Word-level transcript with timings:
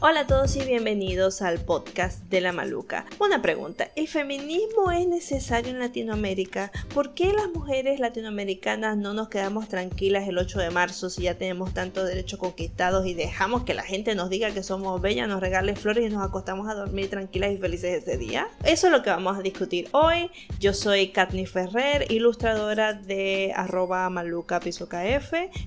Hola 0.00 0.20
a 0.20 0.26
todos 0.28 0.54
y 0.54 0.60
bienvenidos 0.60 1.42
al 1.42 1.58
podcast 1.58 2.22
de 2.30 2.40
la 2.40 2.52
Maluca. 2.52 3.04
Una 3.18 3.42
pregunta, 3.42 3.90
¿el 3.96 4.06
feminismo 4.06 4.92
es 4.92 5.08
necesario 5.08 5.72
en 5.72 5.80
Latinoamérica? 5.80 6.70
¿Por 6.94 7.14
qué 7.14 7.32
las 7.32 7.48
mujeres 7.48 7.98
latinoamericanas 7.98 8.96
no 8.96 9.12
nos 9.12 9.28
quedamos 9.28 9.68
tranquilas 9.68 10.28
el 10.28 10.38
8 10.38 10.60
de 10.60 10.70
marzo 10.70 11.10
si 11.10 11.22
ya 11.22 11.34
tenemos 11.34 11.74
tantos 11.74 12.06
derechos 12.06 12.38
conquistados 12.38 13.06
y 13.06 13.14
dejamos 13.14 13.64
que 13.64 13.74
la 13.74 13.82
gente 13.82 14.14
nos 14.14 14.30
diga 14.30 14.52
que 14.52 14.62
somos 14.62 15.00
bellas, 15.02 15.26
nos 15.26 15.40
regale 15.40 15.74
flores 15.74 16.06
y 16.06 16.14
nos 16.14 16.24
acostamos 16.24 16.68
a 16.68 16.74
dormir 16.74 17.10
tranquilas 17.10 17.50
y 17.50 17.56
felices 17.56 18.00
ese 18.00 18.16
día? 18.16 18.46
Eso 18.62 18.86
es 18.86 18.92
lo 18.92 19.02
que 19.02 19.10
vamos 19.10 19.36
a 19.36 19.42
discutir 19.42 19.88
hoy. 19.90 20.30
Yo 20.60 20.74
soy 20.74 21.08
Katni 21.08 21.44
Ferrer, 21.44 22.06
ilustradora 22.08 22.94
de 22.94 23.52
arroba 23.56 24.08
maluca 24.10 24.60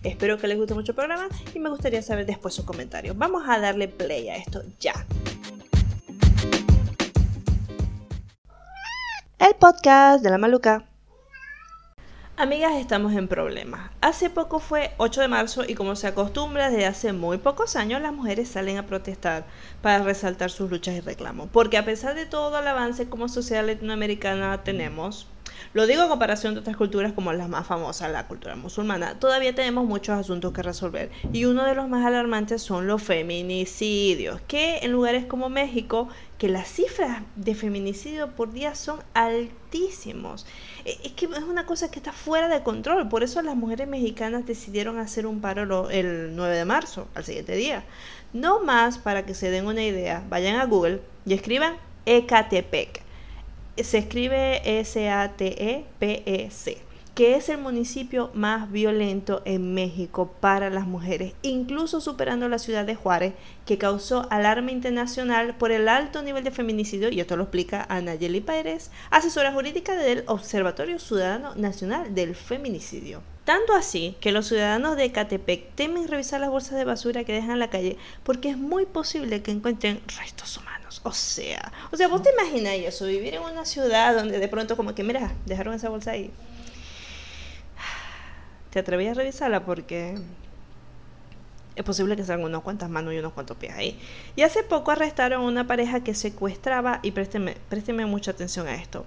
Espero 0.03 0.37
que 0.37 0.47
les 0.47 0.57
guste 0.57 0.73
mucho 0.73 0.93
el 0.93 0.95
programa 0.95 1.27
y 1.53 1.59
me 1.59 1.69
gustaría 1.69 2.01
saber 2.01 2.25
después 2.25 2.53
sus 2.53 2.63
comentarios. 2.63 3.17
Vamos 3.17 3.43
a 3.45 3.59
darle 3.59 3.89
play 3.89 4.20
esto 4.29 4.63
ya. 4.79 5.05
El 9.39 9.55
podcast 9.55 10.23
de 10.23 10.29
la 10.29 10.37
maluca. 10.37 10.85
Amigas, 12.37 12.73
estamos 12.73 13.13
en 13.13 13.27
problemas. 13.27 13.91
Hace 14.01 14.29
poco 14.29 14.59
fue 14.59 14.91
8 14.97 15.21
de 15.21 15.27
marzo 15.27 15.63
y 15.67 15.75
como 15.75 15.95
se 15.95 16.07
acostumbra 16.07 16.71
desde 16.71 16.87
hace 16.87 17.13
muy 17.13 17.37
pocos 17.37 17.75
años, 17.75 18.01
las 18.01 18.13
mujeres 18.13 18.49
salen 18.49 18.77
a 18.77 18.87
protestar 18.87 19.45
para 19.81 20.03
resaltar 20.03 20.49
sus 20.49 20.71
luchas 20.71 20.95
y 20.95 21.01
reclamos. 21.01 21.49
Porque 21.51 21.77
a 21.77 21.85
pesar 21.85 22.15
de 22.15 22.25
todo 22.25 22.57
el 22.59 22.67
avance 22.67 23.09
como 23.09 23.29
sociedad 23.29 23.65
latinoamericana 23.65 24.63
tenemos, 24.63 25.27
lo 25.73 25.87
digo 25.87 26.03
en 26.03 26.09
comparación 26.09 26.53
de 26.53 26.59
otras 26.59 26.75
culturas 26.75 27.13
como 27.13 27.33
las 27.33 27.49
más 27.49 27.67
famosas, 27.67 28.11
la 28.11 28.27
cultura 28.27 28.55
musulmana. 28.55 29.19
Todavía 29.19 29.55
tenemos 29.55 29.85
muchos 29.85 30.17
asuntos 30.17 30.53
que 30.53 30.61
resolver 30.61 31.11
y 31.31 31.45
uno 31.45 31.65
de 31.65 31.75
los 31.75 31.87
más 31.87 32.05
alarmantes 32.05 32.61
son 32.61 32.87
los 32.87 33.01
feminicidios, 33.01 34.41
que 34.47 34.79
en 34.79 34.91
lugares 34.91 35.25
como 35.25 35.49
México, 35.49 36.09
que 36.37 36.49
las 36.49 36.67
cifras 36.67 37.21
de 37.35 37.55
feminicidio 37.55 38.31
por 38.31 38.51
día 38.51 38.75
son 38.75 38.99
altísimos. 39.13 40.45
E, 40.85 40.97
es 41.03 41.11
que 41.11 41.25
es 41.25 41.43
una 41.43 41.65
cosa 41.65 41.91
que 41.91 41.99
está 41.99 42.11
fuera 42.11 42.47
de 42.47 42.63
control, 42.63 43.09
por 43.09 43.23
eso 43.23 43.41
las 43.41 43.55
mujeres 43.55 43.87
mexicanas 43.87 44.45
decidieron 44.45 44.97
hacer 44.97 45.27
un 45.27 45.41
paro 45.41 45.89
el 45.89 46.35
9 46.35 46.55
de 46.55 46.65
marzo, 46.65 47.07
al 47.15 47.23
siguiente 47.23 47.55
día. 47.55 47.83
No 48.33 48.61
más 48.63 48.97
para 48.97 49.25
que 49.25 49.35
se 49.35 49.51
den 49.51 49.67
una 49.67 49.83
idea, 49.83 50.23
vayan 50.29 50.59
a 50.59 50.65
Google 50.65 51.01
y 51.25 51.33
escriban 51.33 51.75
Ecatepec 52.05 53.10
se 53.77 53.97
escribe 53.97 54.79
S-A-T-E-P-E-C, 54.79 56.77
que 57.15 57.35
es 57.35 57.49
el 57.49 57.57
municipio 57.57 58.31
más 58.33 58.71
violento 58.71 59.41
en 59.45 59.73
México 59.73 60.33
para 60.39 60.69
las 60.69 60.87
mujeres, 60.87 61.33
incluso 61.41 61.99
superando 61.99 62.47
la 62.47 62.59
ciudad 62.59 62.85
de 62.85 62.95
Juárez, 62.95 63.33
que 63.65 63.77
causó 63.77 64.27
alarma 64.29 64.71
internacional 64.71 65.55
por 65.57 65.71
el 65.71 65.87
alto 65.89 66.21
nivel 66.21 66.43
de 66.43 66.51
feminicidio, 66.51 67.09
y 67.09 67.19
esto 67.19 67.35
lo 67.35 67.43
explica 67.43 67.85
Anayeli 67.89 68.41
Pérez, 68.41 68.91
asesora 69.09 69.51
jurídica 69.51 69.95
del 69.95 70.23
Observatorio 70.27 70.99
Ciudadano 70.99 71.53
Nacional 71.55 72.15
del 72.15 72.35
Feminicidio. 72.35 73.21
Tanto 73.43 73.73
así 73.73 74.15
que 74.21 74.31
los 74.31 74.47
ciudadanos 74.47 74.95
de 74.97 75.11
Catepec 75.11 75.73
temen 75.75 76.07
revisar 76.07 76.39
las 76.39 76.51
bolsas 76.51 76.77
de 76.77 76.85
basura 76.85 77.23
que 77.23 77.33
dejan 77.33 77.51
en 77.51 77.59
la 77.59 77.69
calle 77.69 77.97
porque 78.23 78.51
es 78.51 78.57
muy 78.57 78.85
posible 78.85 79.41
que 79.41 79.51
encuentren 79.51 79.99
restos 80.19 80.57
humanos. 80.57 80.70
O 81.03 81.11
sea, 81.13 81.71
o 81.91 81.97
sea, 81.97 82.07
vos 82.07 82.21
te 82.21 82.31
imaginas 82.31 82.73
eso, 82.75 83.05
vivir 83.05 83.35
en 83.35 83.41
una 83.41 83.65
ciudad 83.65 84.13
donde 84.15 84.39
de 84.39 84.47
pronto 84.47 84.75
como 84.75 84.93
que, 84.93 85.03
mira, 85.03 85.31
dejaron 85.45 85.73
esa 85.73 85.89
bolsa 85.89 86.11
ahí. 86.11 86.31
Te 88.71 88.79
atrevías 88.79 89.17
a 89.17 89.19
revisarla 89.19 89.65
porque 89.65 90.17
es 91.75 91.83
posible 91.83 92.15
que 92.15 92.23
salgan 92.23 92.45
unos 92.45 92.63
cuantas 92.63 92.89
manos 92.89 93.13
y 93.13 93.17
unos 93.19 93.33
cuantos 93.33 93.57
pies 93.57 93.73
ahí. 93.73 93.99
Y 94.35 94.43
hace 94.43 94.63
poco 94.63 94.91
arrestaron 94.91 95.41
a 95.41 95.45
una 95.45 95.67
pareja 95.67 96.03
que 96.03 96.13
secuestraba, 96.13 96.99
y 97.03 97.11
présteme, 97.11 97.57
présteme 97.69 98.05
mucha 98.05 98.31
atención 98.31 98.67
a 98.67 98.75
esto, 98.75 99.05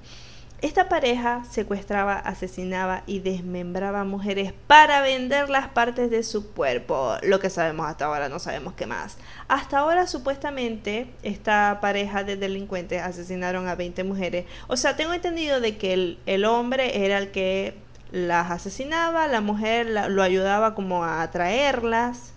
esta 0.64 0.88
pareja 0.88 1.44
secuestraba, 1.50 2.14
asesinaba 2.14 3.02
y 3.06 3.18
desmembraba 3.18 4.04
mujeres 4.04 4.54
para 4.66 5.02
vender 5.02 5.50
las 5.50 5.68
partes 5.68 6.10
de 6.10 6.22
su 6.22 6.54
cuerpo. 6.54 7.16
Lo 7.22 7.38
que 7.38 7.50
sabemos 7.50 7.86
hasta 7.86 8.06
ahora, 8.06 8.30
no 8.30 8.38
sabemos 8.38 8.72
qué 8.72 8.86
más. 8.86 9.18
Hasta 9.46 9.80
ahora 9.80 10.06
supuestamente 10.06 11.10
esta 11.22 11.80
pareja 11.82 12.24
de 12.24 12.38
delincuentes 12.38 13.02
asesinaron 13.02 13.68
a 13.68 13.74
20 13.74 14.04
mujeres. 14.04 14.46
O 14.66 14.78
sea, 14.78 14.96
tengo 14.96 15.12
entendido 15.12 15.60
de 15.60 15.76
que 15.76 16.16
el, 16.24 16.44
hombre 16.46 17.04
era 17.04 17.18
el 17.18 17.30
que 17.30 17.76
las 18.10 18.50
asesinaba, 18.50 19.26
la 19.26 19.42
mujer 19.42 19.86
lo 20.08 20.22
ayudaba 20.22 20.74
como 20.74 21.04
a 21.04 21.20
atraerlas 21.20 22.32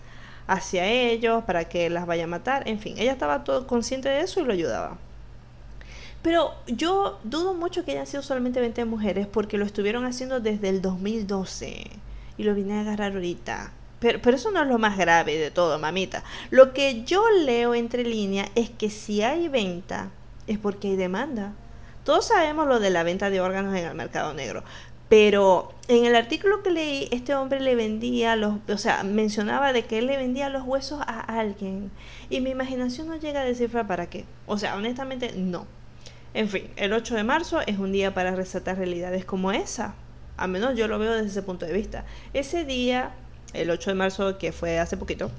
hacia 0.48 0.86
ellos 0.86 1.46
para 1.46 1.70
que 1.70 1.90
las 1.90 2.06
vaya 2.06 2.26
a 2.26 2.28
matar. 2.28 2.68
En 2.68 2.80
fin, 2.80 2.96
ella 2.98 3.14
estaba 3.14 3.46
todo 3.46 3.68
consciente 3.68 4.10
de 4.10 4.20
eso 4.20 4.42
y 4.42 4.44
lo 4.44 4.52
ayudaba. 4.52 4.98
Pero 6.28 6.54
yo 6.68 7.20
dudo 7.24 7.54
mucho 7.54 7.86
que 7.86 7.92
hayan 7.92 8.06
sido 8.06 8.22
solamente 8.22 8.60
20 8.60 8.84
mujeres 8.84 9.28
porque 9.28 9.58
lo 9.58 9.64
estuvieron 9.64 10.04
haciendo 10.04 10.42
desde 10.42 10.68
el 10.68 10.82
2012 10.82 11.86
y 12.38 12.44
lo 12.44 12.54
vine 12.54 12.74
a 12.74 12.82
agarrar 12.82 13.14
ahorita. 13.14 13.72
Pero, 14.02 14.20
pero 14.22 14.36
eso 14.36 14.52
no 14.52 14.62
es 14.62 14.68
lo 14.68 14.78
más 14.78 14.98
grave 14.98 15.38
de 15.38 15.52
todo, 15.52 15.80
mamita. 15.80 16.26
Lo 16.50 16.74
que 16.74 17.06
yo 17.06 17.24
leo 17.46 17.74
entre 17.76 18.04
líneas 18.04 18.50
es 18.56 18.70
que 18.70 18.90
si 18.90 19.22
hay 19.22 19.48
venta 19.48 20.10
es 20.48 20.58
porque 20.58 20.90
hay 20.90 20.96
demanda. 20.98 21.54
Todos 22.04 22.28
sabemos 22.28 22.68
lo 22.68 22.82
de 22.82 22.90
la 22.90 23.04
venta 23.04 23.30
de 23.30 23.40
órganos 23.40 23.74
en 23.74 23.86
el 23.86 23.96
mercado 23.96 24.34
negro. 24.34 24.66
Pero 25.08 25.72
en 25.88 26.04
el 26.04 26.14
artículo 26.14 26.62
que 26.62 26.72
leí, 26.72 27.08
este 27.10 27.36
hombre 27.36 27.62
le 27.62 27.76
vendía 27.76 28.36
los, 28.36 28.56
o 28.68 28.78
sea, 28.78 29.04
mencionaba 29.04 29.72
de 29.72 29.86
que 29.86 30.00
él 30.00 30.08
le 30.08 30.18
vendía 30.18 30.50
los 30.50 30.64
huesos 30.64 31.00
a 31.08 31.22
alguien. 31.22 31.90
Y 32.30 32.42
mi 32.42 32.50
imaginación 32.50 33.08
no 33.08 33.16
llega 33.16 33.44
a 33.44 33.46
descifrar 33.46 33.88
para 33.88 34.10
qué. 34.10 34.26
O 34.46 34.58
sea, 34.58 34.76
honestamente, 34.76 35.32
no. 35.34 35.66
En 36.34 36.50
fin, 36.50 36.70
el 36.76 36.94
8 36.94 37.16
de 37.16 37.24
marzo 37.24 37.62
es 37.66 37.80
un 37.80 37.92
día 37.92 38.14
para 38.14 38.36
resaltar 38.36 38.78
realidades 38.78 39.26
como 39.26 39.52
esa. 39.52 39.96
Al 40.36 40.50
menos 40.50 40.76
yo 40.76 40.88
lo 40.88 41.00
veo 41.00 41.14
desde 41.14 41.30
ese 41.30 41.42
punto 41.42 41.66
de 41.66 41.74
vista. 41.74 42.06
Ese 42.34 42.64
día, 42.64 43.12
el 43.54 43.70
8 43.70 43.92
de 43.92 43.96
marzo, 43.96 44.38
que 44.38 44.52
fue 44.52 44.80
hace 44.80 44.98
poquito, 44.98 45.32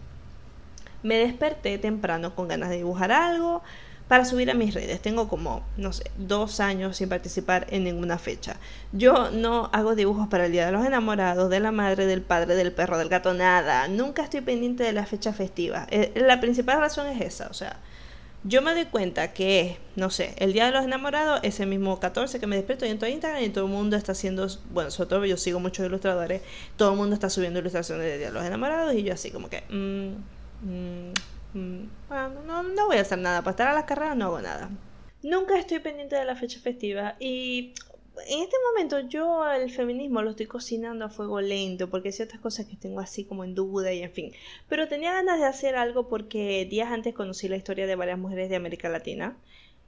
me 1.02 1.16
desperté 1.18 1.78
temprano 1.78 2.34
con 2.34 2.48
ganas 2.48 2.70
de 2.70 2.76
dibujar 2.76 3.12
algo 3.12 3.62
para 4.08 4.24
subir 4.24 4.50
a 4.50 4.54
mis 4.54 4.74
redes. 4.74 5.00
Tengo 5.00 5.28
como, 5.28 5.62
no 5.76 5.92
sé, 5.92 6.10
dos 6.16 6.60
años 6.60 6.96
sin 6.96 7.08
participar 7.08 7.66
en 7.70 7.84
ninguna 7.84 8.18
fecha. 8.18 8.56
Yo 8.92 9.30
no 9.30 9.68
hago 9.72 9.94
dibujos 9.94 10.28
para 10.28 10.46
el 10.46 10.52
Día 10.52 10.66
de 10.66 10.72
los 10.72 10.84
Enamorados, 10.84 11.50
de 11.50 11.60
la 11.60 11.70
madre, 11.70 12.06
del 12.06 12.22
padre, 12.22 12.54
del 12.54 12.72
perro, 12.72 12.98
del 12.98 13.10
gato, 13.10 13.34
nada. 13.34 13.86
Nunca 13.86 14.22
estoy 14.24 14.40
pendiente 14.40 14.82
de 14.82 14.92
la 14.92 15.06
fecha 15.06 15.32
festiva. 15.32 15.86
Eh, 15.90 16.12
la 16.16 16.40
principal 16.40 16.80
razón 16.80 17.06
es 17.06 17.20
esa, 17.20 17.48
o 17.48 17.54
sea, 17.54 17.76
yo 18.48 18.62
me 18.62 18.72
doy 18.72 18.86
cuenta 18.86 19.34
que, 19.34 19.76
no 19.94 20.08
sé, 20.08 20.34
el 20.38 20.54
Día 20.54 20.66
de 20.66 20.72
los 20.72 20.82
Enamorados, 20.84 21.40
ese 21.42 21.66
mismo 21.66 22.00
14 22.00 22.40
que 22.40 22.46
me 22.46 22.56
despierto 22.56 22.86
y 22.86 22.88
entro 22.88 23.06
a 23.06 23.10
Instagram 23.10 23.42
y 23.42 23.50
todo 23.50 23.66
el 23.66 23.70
mundo 23.70 23.94
está 23.96 24.12
haciendo, 24.12 24.46
bueno, 24.70 24.90
sobre 24.90 25.10
todo 25.10 25.24
yo 25.26 25.36
sigo 25.36 25.60
muchos 25.60 25.84
ilustradores, 25.84 26.40
todo 26.76 26.92
el 26.92 26.96
mundo 26.96 27.14
está 27.14 27.28
subiendo 27.28 27.58
ilustraciones 27.58 28.06
del 28.06 28.18
Día 28.18 28.28
de 28.28 28.32
los 28.32 28.44
Enamorados 28.44 28.94
y 28.94 29.02
yo 29.02 29.12
así 29.12 29.30
como 29.30 29.50
que, 29.50 29.62
mm, 29.68 30.66
mm, 30.66 31.12
mm, 31.58 31.88
bueno, 32.08 32.42
no, 32.46 32.62
no 32.62 32.86
voy 32.86 32.96
a 32.96 33.02
hacer 33.02 33.18
nada, 33.18 33.42
para 33.42 33.50
estar 33.50 33.68
a 33.68 33.74
las 33.74 33.84
carreras 33.84 34.16
no 34.16 34.26
hago 34.26 34.40
nada. 34.40 34.70
Nunca 35.22 35.58
estoy 35.58 35.80
pendiente 35.80 36.16
de 36.16 36.24
la 36.24 36.34
fecha 36.34 36.58
festiva 36.58 37.16
y 37.20 37.74
en 38.26 38.40
este 38.40 38.56
momento 38.70 39.00
yo 39.00 39.48
el 39.50 39.70
feminismo 39.70 40.22
lo 40.22 40.30
estoy 40.30 40.46
cocinando 40.46 41.04
a 41.04 41.10
fuego 41.10 41.40
lento 41.40 41.88
porque 41.88 42.08
hay 42.08 42.12
ciertas 42.12 42.40
cosas 42.40 42.66
que 42.66 42.76
tengo 42.76 43.00
así 43.00 43.24
como 43.24 43.44
en 43.44 43.54
duda 43.54 43.92
y 43.92 44.02
en 44.02 44.12
fin. 44.12 44.32
Pero 44.68 44.88
tenía 44.88 45.12
ganas 45.12 45.38
de 45.38 45.46
hacer 45.46 45.76
algo 45.76 46.08
porque 46.08 46.66
días 46.66 46.90
antes 46.90 47.14
conocí 47.14 47.48
la 47.48 47.56
historia 47.56 47.86
de 47.86 47.96
varias 47.96 48.18
mujeres 48.18 48.50
de 48.50 48.56
América 48.56 48.88
Latina, 48.88 49.36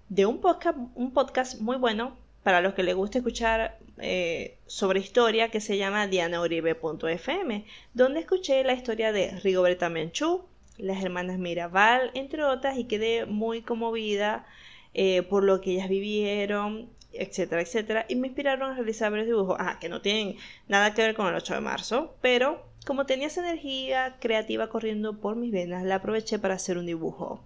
de 0.08 0.26
un 0.26 0.41
podcast, 0.41 0.78
un 0.94 1.12
podcast 1.12 1.60
muy 1.60 1.76
bueno 1.76 2.16
para 2.42 2.60
los 2.60 2.74
que 2.74 2.82
les 2.82 2.94
gusta 2.94 3.18
escuchar 3.18 3.78
eh, 3.98 4.56
sobre 4.66 5.00
historia 5.00 5.50
que 5.50 5.60
se 5.60 5.76
llama 5.76 6.06
dianauribe.fm, 6.06 7.64
donde 7.92 8.20
escuché 8.20 8.65
la 8.65 8.72
historia 8.72 9.12
de 9.12 9.38
Rigoberta 9.41 9.88
Menchú, 9.88 10.44
las 10.78 11.03
hermanas 11.04 11.38
Mirabal, 11.38 12.10
entre 12.15 12.44
otras, 12.44 12.78
y 12.78 12.84
quedé 12.84 13.27
muy 13.27 13.60
conmovida 13.62 14.47
eh, 14.94 15.22
por 15.22 15.44
lo 15.44 15.60
que 15.60 15.72
ellas 15.72 15.88
vivieron, 15.88 16.88
etcétera, 17.12 17.62
etcétera, 17.62 18.07
y 18.09 18.16
me 18.16 18.28
inspiraron 18.28 18.71
a 18.71 18.74
realizar 18.74 19.10
varios 19.10 19.28
dibujos, 19.28 19.57
ah, 19.59 19.78
que 19.80 19.89
no 19.89 20.01
tienen 20.01 20.36
nada 20.68 20.95
que 20.95 21.03
ver 21.03 21.15
con 21.15 21.27
el 21.27 21.34
8 21.34 21.54
de 21.54 21.60
marzo, 21.60 22.16
pero 22.21 22.65
como 22.86 23.07
tenía 23.07 23.27
esa 23.27 23.41
energía 23.41 24.16
creativa 24.21 24.68
corriendo 24.68 25.21
por 25.21 25.36
mis 25.36 25.53
venas, 25.53 25.84
la 25.84 25.97
aproveché 25.97 26.39
para 26.39 26.54
hacer 26.54 26.78
un 26.78 26.86
dibujo. 26.86 27.42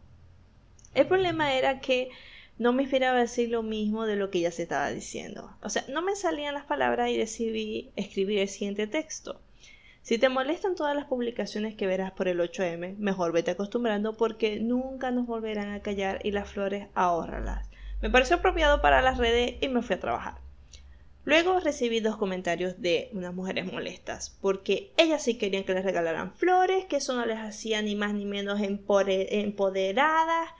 El 0.94 1.06
problema 1.06 1.54
era 1.54 1.80
que 1.80 2.10
no 2.56 2.72
me 2.72 2.82
inspiraba 2.82 3.18
a 3.18 3.22
decir 3.22 3.50
lo 3.50 3.62
mismo 3.62 4.06
de 4.06 4.16
lo 4.16 4.30
que 4.30 4.40
ya 4.40 4.52
se 4.52 4.62
estaba 4.62 4.90
diciendo. 4.90 5.50
O 5.62 5.68
sea, 5.68 5.84
no 5.88 6.02
me 6.02 6.14
salían 6.14 6.54
las 6.54 6.64
palabras 6.64 7.10
y 7.10 7.16
decidí 7.16 7.90
escribir 7.96 8.38
el 8.38 8.48
siguiente 8.48 8.86
texto. 8.86 9.40
Si 10.02 10.18
te 10.18 10.28
molestan 10.28 10.74
todas 10.74 10.94
las 10.94 11.06
publicaciones 11.06 11.74
que 11.74 11.86
verás 11.86 12.12
por 12.12 12.28
el 12.28 12.38
8M, 12.38 12.96
mejor 12.98 13.32
vete 13.32 13.52
acostumbrando 13.52 14.16
porque 14.16 14.60
nunca 14.60 15.10
nos 15.10 15.26
volverán 15.26 15.70
a 15.70 15.80
callar 15.80 16.20
y 16.22 16.30
las 16.30 16.48
flores 16.48 16.88
ahórralas. 16.94 17.66
Me 18.04 18.10
pareció 18.10 18.36
apropiado 18.36 18.82
para 18.82 19.00
las 19.00 19.16
redes 19.16 19.54
y 19.62 19.68
me 19.68 19.80
fui 19.80 19.96
a 19.96 20.00
trabajar. 20.00 20.34
Luego 21.24 21.58
recibí 21.58 22.00
dos 22.00 22.18
comentarios 22.18 22.82
de 22.82 23.08
unas 23.14 23.32
mujeres 23.32 23.64
molestas, 23.72 24.36
porque 24.42 24.92
ellas 24.98 25.22
sí 25.22 25.38
querían 25.38 25.64
que 25.64 25.72
les 25.72 25.86
regalaran 25.86 26.34
flores, 26.34 26.84
que 26.84 26.96
eso 26.96 27.14
no 27.14 27.24
les 27.24 27.38
hacía 27.38 27.80
ni 27.80 27.96
más 27.96 28.12
ni 28.12 28.26
menos 28.26 28.60
empoderadas, 28.60 30.50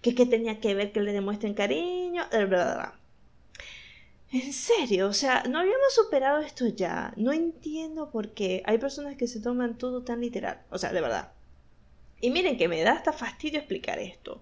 que, 0.00 0.14
que 0.14 0.26
tenía 0.26 0.60
que 0.60 0.76
ver 0.76 0.92
que 0.92 1.00
le 1.00 1.12
demuestren 1.12 1.54
cariño, 1.54 2.22
bla, 2.30 2.46
bla. 2.46 2.94
En 4.30 4.52
serio, 4.52 5.08
o 5.08 5.12
sea, 5.12 5.42
no 5.50 5.58
habíamos 5.58 5.92
superado 5.92 6.38
esto 6.38 6.68
ya. 6.68 7.14
No 7.16 7.32
entiendo 7.32 8.12
por 8.12 8.28
qué 8.30 8.62
hay 8.64 8.78
personas 8.78 9.16
que 9.16 9.26
se 9.26 9.40
toman 9.40 9.76
todo 9.76 10.04
tan 10.04 10.20
literal. 10.20 10.62
O 10.70 10.78
sea, 10.78 10.92
de 10.92 11.00
verdad. 11.00 11.32
Y 12.20 12.30
miren 12.30 12.56
que 12.56 12.68
me 12.68 12.80
da 12.82 12.92
hasta 12.92 13.12
fastidio 13.12 13.58
explicar 13.58 13.98
esto. 13.98 14.40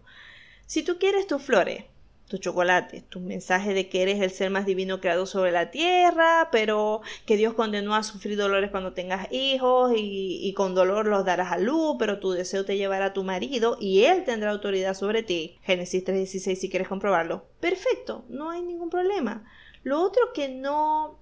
Si 0.67 0.83
tú 0.83 0.99
quieres 0.99 1.27
tus 1.27 1.41
flores, 1.41 1.85
tu 2.31 2.39
chocolate, 2.39 3.03
tu 3.09 3.19
mensaje 3.19 3.75
de 3.75 3.89
que 3.89 4.03
eres 4.03 4.21
el 4.21 4.31
ser 4.31 4.51
más 4.51 4.65
divino 4.65 5.01
creado 5.01 5.27
sobre 5.27 5.51
la 5.51 5.73
tierra, 5.73 6.49
pero 6.53 7.03
que 7.27 7.37
Dios 7.37 7.55
condenó 7.55 7.97
a 7.97 8.05
sufrir 8.05 8.39
dolores 8.39 8.71
cuando 8.71 8.93
tengas 8.93 9.31
hijos 9.33 9.93
y, 9.97 10.39
y, 10.41 10.55
con 10.55 10.77
dolor 10.77 11.07
los 11.07 11.25
darás 11.25 11.51
a 11.51 11.59
luz, 11.59 11.97
pero 11.99 12.21
tu 12.21 12.31
deseo 12.31 12.65
te 12.65 12.77
llevará 12.77 13.07
a 13.07 13.13
tu 13.13 13.25
marido 13.25 13.77
y 13.81 14.05
él 14.05 14.23
tendrá 14.25 14.53
autoridad 14.53 14.95
sobre 14.95 15.25
ti. 15.25 15.59
Génesis 15.63 16.05
3.16 16.05 16.55
si 16.55 16.71
quieres 16.71 16.89
comprobarlo. 16.89 17.45
Perfecto, 17.59 18.25
no 18.29 18.51
hay 18.51 18.63
ningún 18.63 18.91
problema. 18.91 19.45
Lo 19.83 20.01
otro 20.01 20.33
que 20.33 20.49
no 20.49 21.19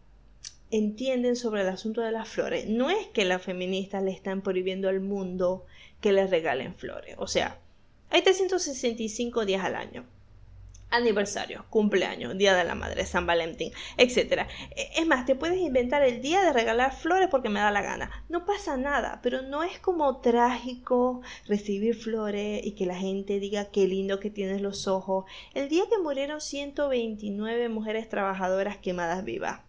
entienden 0.70 1.36
sobre 1.36 1.62
el 1.62 1.68
asunto 1.68 2.02
de 2.02 2.12
las 2.12 2.28
flores 2.28 2.68
no 2.68 2.90
es 2.90 3.06
que 3.06 3.24
las 3.24 3.40
feministas 3.40 4.02
le 4.02 4.10
están 4.10 4.42
prohibiendo 4.42 4.90
al 4.90 5.00
mundo 5.00 5.64
que 6.02 6.12
les 6.12 6.28
regalen 6.28 6.74
flores. 6.74 7.16
O 7.18 7.26
sea, 7.26 7.58
hay 8.10 8.20
365 8.20 9.46
días 9.46 9.64
al 9.64 9.74
año 9.74 10.04
aniversario, 10.90 11.64
cumpleaños, 11.70 12.36
día 12.36 12.54
de 12.54 12.64
la 12.64 12.74
madre, 12.74 13.04
San 13.06 13.26
Valentín, 13.26 13.72
etc. 13.96 14.46
E, 14.74 14.90
es 14.96 15.06
más, 15.06 15.26
te 15.26 15.34
puedes 15.34 15.58
inventar 15.58 16.02
el 16.02 16.20
día 16.20 16.42
de 16.42 16.52
regalar 16.52 16.94
flores 16.94 17.28
porque 17.30 17.48
me 17.48 17.60
da 17.60 17.70
la 17.70 17.82
gana. 17.82 18.10
No 18.28 18.44
pasa 18.44 18.76
nada, 18.76 19.20
pero 19.22 19.42
no 19.42 19.62
es 19.62 19.78
como 19.78 20.20
trágico 20.20 21.22
recibir 21.46 21.94
flores 21.94 22.64
y 22.64 22.72
que 22.72 22.86
la 22.86 22.96
gente 22.96 23.40
diga 23.40 23.66
qué 23.66 23.86
lindo 23.86 24.20
que 24.20 24.30
tienes 24.30 24.60
los 24.60 24.88
ojos. 24.88 25.24
El 25.54 25.68
día 25.68 25.84
que 25.88 25.98
murieron 25.98 26.40
129 26.40 27.68
mujeres 27.68 28.08
trabajadoras 28.08 28.78
quemadas 28.78 29.24
vivas 29.24 29.67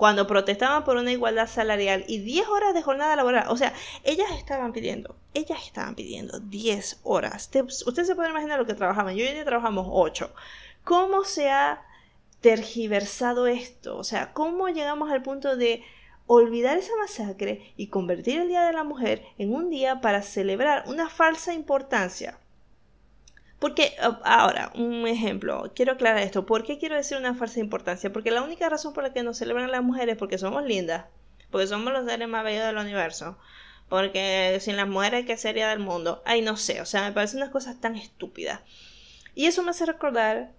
cuando 0.00 0.26
protestaban 0.26 0.82
por 0.82 0.96
una 0.96 1.12
igualdad 1.12 1.46
salarial 1.46 2.06
y 2.08 2.20
10 2.20 2.48
horas 2.48 2.72
de 2.72 2.80
jornada 2.80 3.16
laboral. 3.16 3.44
O 3.48 3.58
sea, 3.58 3.74
ellas 4.02 4.30
estaban 4.34 4.72
pidiendo, 4.72 5.14
ellas 5.34 5.58
estaban 5.62 5.94
pidiendo 5.94 6.40
10 6.40 7.00
horas. 7.02 7.50
Usted 7.86 8.04
se 8.04 8.14
puede 8.14 8.30
imaginar 8.30 8.58
lo 8.58 8.64
que 8.64 8.72
trabajaban. 8.72 9.14
Yo 9.14 9.24
y 9.24 9.28
ella 9.28 9.44
trabajamos 9.44 9.86
8. 9.90 10.32
¿Cómo 10.84 11.24
se 11.24 11.50
ha 11.50 11.82
tergiversado 12.40 13.46
esto? 13.46 13.98
O 13.98 14.02
sea, 14.02 14.32
¿cómo 14.32 14.70
llegamos 14.70 15.10
al 15.10 15.20
punto 15.20 15.58
de 15.58 15.84
olvidar 16.26 16.78
esa 16.78 16.96
masacre 16.96 17.74
y 17.76 17.88
convertir 17.88 18.40
el 18.40 18.48
Día 18.48 18.64
de 18.64 18.72
la 18.72 18.84
Mujer 18.84 19.26
en 19.36 19.54
un 19.54 19.68
día 19.68 20.00
para 20.00 20.22
celebrar 20.22 20.84
una 20.86 21.10
falsa 21.10 21.52
importancia? 21.52 22.38
Porque, 23.60 23.94
ahora, 24.24 24.72
un 24.74 25.06
ejemplo, 25.06 25.70
quiero 25.76 25.92
aclarar 25.92 26.22
esto. 26.22 26.46
¿Por 26.46 26.64
qué 26.64 26.78
quiero 26.78 26.96
decir 26.96 27.18
una 27.18 27.34
falsa 27.34 27.60
importancia? 27.60 28.10
Porque 28.10 28.30
la 28.30 28.42
única 28.42 28.68
razón 28.70 28.94
por 28.94 29.04
la 29.04 29.12
que 29.12 29.22
nos 29.22 29.36
celebran 29.36 29.70
las 29.70 29.82
mujeres 29.82 30.14
es 30.14 30.18
porque 30.18 30.38
somos 30.38 30.64
lindas, 30.64 31.04
porque 31.50 31.66
somos 31.66 31.92
los 31.92 32.06
seres 32.06 32.26
más 32.26 32.42
bellos 32.42 32.64
del 32.64 32.78
universo, 32.78 33.36
porque 33.90 34.56
sin 34.62 34.78
las 34.78 34.88
mujeres, 34.88 35.26
¿qué 35.26 35.36
sería 35.36 35.68
del 35.68 35.78
mundo? 35.78 36.22
Ay, 36.24 36.40
no 36.40 36.56
sé, 36.56 36.80
o 36.80 36.86
sea, 36.86 37.02
me 37.02 37.12
parecen 37.12 37.40
unas 37.40 37.50
cosas 37.50 37.78
tan 37.78 37.96
estúpidas. 37.96 38.60
Y 39.34 39.44
eso 39.44 39.62
me 39.62 39.72
hace 39.72 39.84
recordar 39.84 40.52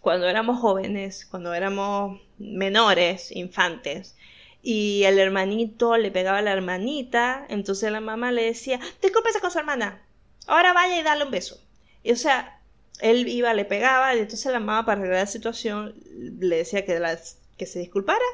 cuando 0.00 0.28
éramos 0.28 0.60
jóvenes, 0.60 1.26
cuando 1.26 1.52
éramos 1.52 2.20
menores, 2.38 3.32
infantes, 3.32 4.16
y 4.62 5.02
el 5.02 5.18
hermanito 5.18 5.96
le 5.96 6.12
pegaba 6.12 6.38
a 6.38 6.42
la 6.42 6.52
hermanita, 6.52 7.44
entonces 7.48 7.90
la 7.90 8.00
mamá 8.00 8.30
le 8.30 8.44
decía, 8.44 8.78
discúlpese 9.02 9.40
con 9.40 9.50
su 9.50 9.58
hermana, 9.58 10.00
ahora 10.46 10.72
vaya 10.72 10.96
y 10.96 11.02
dale 11.02 11.24
un 11.24 11.32
beso. 11.32 11.60
Y 12.02 12.12
o 12.12 12.16
sea, 12.16 12.60
él 13.00 13.28
iba, 13.28 13.54
le 13.54 13.64
pegaba, 13.64 14.14
y 14.14 14.18
entonces 14.18 14.52
la 14.52 14.60
mamá 14.60 14.84
para 14.84 15.00
arreglar 15.00 15.20
la 15.20 15.26
situación 15.26 15.94
le 16.14 16.56
decía 16.56 16.84
que, 16.84 17.00
que 17.56 17.66
se 17.66 17.78
disculpara 17.78 18.24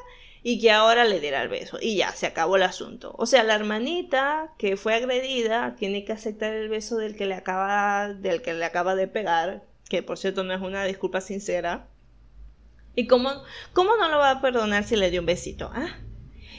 y 0.43 0.59
que 0.59 0.71
ahora 0.71 1.03
le 1.03 1.19
diera 1.19 1.41
el 1.41 1.49
beso. 1.49 1.77
Y 1.81 1.97
ya, 1.97 2.11
se 2.11 2.25
acabó 2.25 2.55
el 2.55 2.63
asunto. 2.63 3.13
O 3.17 3.25
sea, 3.25 3.43
la 3.43 3.55
hermanita 3.55 4.53
que 4.57 4.77
fue 4.77 4.93
agredida 4.93 5.75
tiene 5.75 6.05
que 6.05 6.13
aceptar 6.13 6.53
el 6.53 6.69
beso 6.69 6.97
del 6.97 7.15
que 7.15 7.25
le 7.25 7.35
acaba, 7.35 8.13
del 8.13 8.41
que 8.41 8.53
le 8.53 8.63
acaba 8.63 8.95
de 8.95 9.07
pegar, 9.07 9.63
que 9.89 10.03
por 10.03 10.17
cierto 10.17 10.43
no 10.43 10.53
es 10.53 10.61
una 10.61 10.85
disculpa 10.85 11.21
sincera. 11.21 11.89
¿Y 12.95 13.07
cómo, 13.07 13.31
cómo 13.73 13.95
no 13.97 14.09
lo 14.09 14.17
va 14.17 14.31
a 14.31 14.41
perdonar 14.41 14.83
si 14.83 14.95
le 14.95 15.11
dio 15.11 15.19
un 15.19 15.25
besito? 15.25 15.69
¿Ah? 15.73 15.97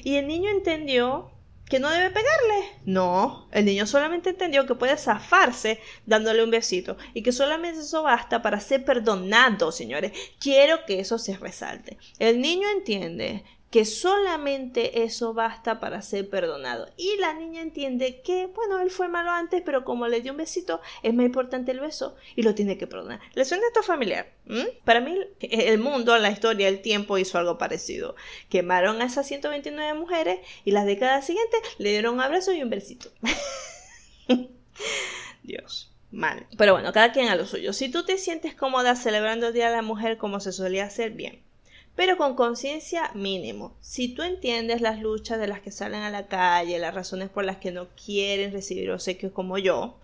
Y 0.05 0.17
el 0.17 0.27
niño 0.27 0.51
entendió 0.51 1.31
que 1.69 1.81
no 1.81 1.91
debe 1.91 2.11
pegarle. 2.11 2.73
No, 2.85 3.49
el 3.53 3.65
niño 3.65 3.87
solamente 3.87 4.31
entendió 4.31 4.67
que 4.67 4.75
puede 4.75 4.97
zafarse 4.97 5.81
dándole 6.07 6.43
un 6.43 6.51
besito 6.51 6.97
y 7.15 7.23
que 7.23 7.33
solamente 7.33 7.81
eso 7.81 8.03
basta 8.03 8.43
para 8.43 8.61
ser 8.61 8.85
perdonado, 8.85 9.73
señores. 9.73 10.13
Quiero 10.41 10.85
que 10.87 11.01
eso 11.01 11.19
se 11.19 11.37
resalte. 11.37 11.99
El 12.19 12.41
niño 12.41 12.69
entiende 12.71 13.45
que 13.71 13.85
solamente 13.85 15.03
eso 15.03 15.35
basta 15.35 15.79
para 15.79 16.01
ser 16.01 16.29
perdonado. 16.31 16.91
Y 16.97 17.17
la 17.19 17.35
niña 17.35 17.61
entiende 17.61 18.23
que, 18.23 18.47
bueno, 18.47 18.81
él 18.81 18.91
fue 18.91 19.09
malo 19.09 19.31
antes, 19.31 19.63
pero 19.65 19.85
como 19.85 20.09
le 20.09 20.23
dio 20.23 20.33
un 20.33 20.39
besito, 20.39 20.81
es 21.03 21.13
más 21.13 21.27
importante 21.27 21.73
el 21.73 21.81
beso 21.81 22.17
y 22.35 22.43
lo 22.43 22.55
tiene 22.55 22.79
que 22.79 22.87
perdonar. 22.87 23.21
¿Le 23.35 23.45
suena 23.45 23.67
esto 23.67 23.83
familiar? 23.83 24.33
Para 24.85 25.01
mí, 25.01 25.19
el 25.41 25.79
mundo, 25.79 26.17
la 26.17 26.31
historia, 26.31 26.69
el 26.69 26.81
tiempo 26.81 27.19
hizo 27.19 27.39
algo 27.39 27.59
parecido. 27.59 28.17
Quemaron 28.49 29.03
a 29.03 29.05
esas 29.05 29.27
129 29.27 29.93
mujeres 29.95 30.41
y 30.65 30.71
las 30.71 30.87
décadas 30.87 31.27
siguientes 31.27 31.61
le 31.77 31.91
dieron 31.91 32.15
un 32.15 32.21
abrazo 32.23 32.53
y 32.53 32.63
un 32.63 32.71
besito. 32.71 33.11
Dios. 35.43 35.93
Mal. 36.11 36.47
Pero 36.57 36.73
bueno, 36.73 36.91
cada 36.95 37.13
quien 37.13 37.29
a 37.29 37.37
lo 37.37 37.45
suyo. 37.45 37.75
Si 37.75 37.91
tú 37.91 38.03
te 38.03 38.17
sientes 38.17 38.55
cómoda 38.55 38.97
celebrando 38.97 39.49
el 39.49 39.53
Día 39.53 39.69
de 39.69 39.77
la 39.77 39.83
Mujer 39.83 40.17
como 40.17 40.41
se 40.41 40.53
solía 40.53 40.87
hacer, 40.87 41.11
bien 41.11 41.43
pero 41.99 42.17
con 42.17 42.37
conciencia 42.37 43.11
mínimo. 43.15 43.77
Si 43.81 44.15
tú 44.15 44.23
entiendes 44.23 44.81
las 44.81 45.01
luchas 45.01 45.41
de 45.41 45.49
las 45.49 45.61
que 45.61 45.73
salen 45.73 46.03
a 46.03 46.11
la 46.11 46.29
calle, 46.29 46.79
las 46.79 46.95
razones 46.95 47.29
por 47.29 47.45
las 47.45 47.57
que 47.57 47.73
no 47.73 47.89
quieren 47.89 48.53
recibir 48.53 48.89
obsequios 48.93 49.33
como 49.33 49.59
yo, 49.59 49.99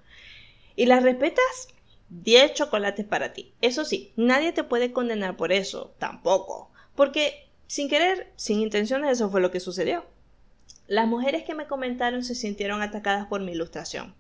y 0.75 0.87
las 0.87 1.05
respetas, 1.05 1.69
10 2.08 2.55
chocolates 2.55 3.06
para 3.06 3.32
ti. 3.32 3.52
Eso 3.61 3.85
sí, 3.85 4.12
nadie 4.17 4.50
te 4.50 4.64
puede 4.64 4.91
condenar 4.91 5.37
por 5.37 5.52
eso, 5.52 5.94
tampoco, 6.00 6.73
porque 6.96 7.46
sin 7.69 7.88
querer, 7.88 8.32
sin 8.35 8.58
intenciones, 8.58 9.12
eso 9.12 9.31
fue 9.31 9.41
lo 9.41 9.52
que 9.52 9.61
sucedió. 9.61 10.05
Las 10.88 11.06
mujeres 11.06 11.44
que 11.44 11.55
me 11.55 11.69
comentaron 11.69 12.25
se 12.25 12.35
sintieron 12.35 12.82
atacadas 12.82 13.29
por 13.29 13.41
mi 13.41 13.53
ilustración. 13.53 14.17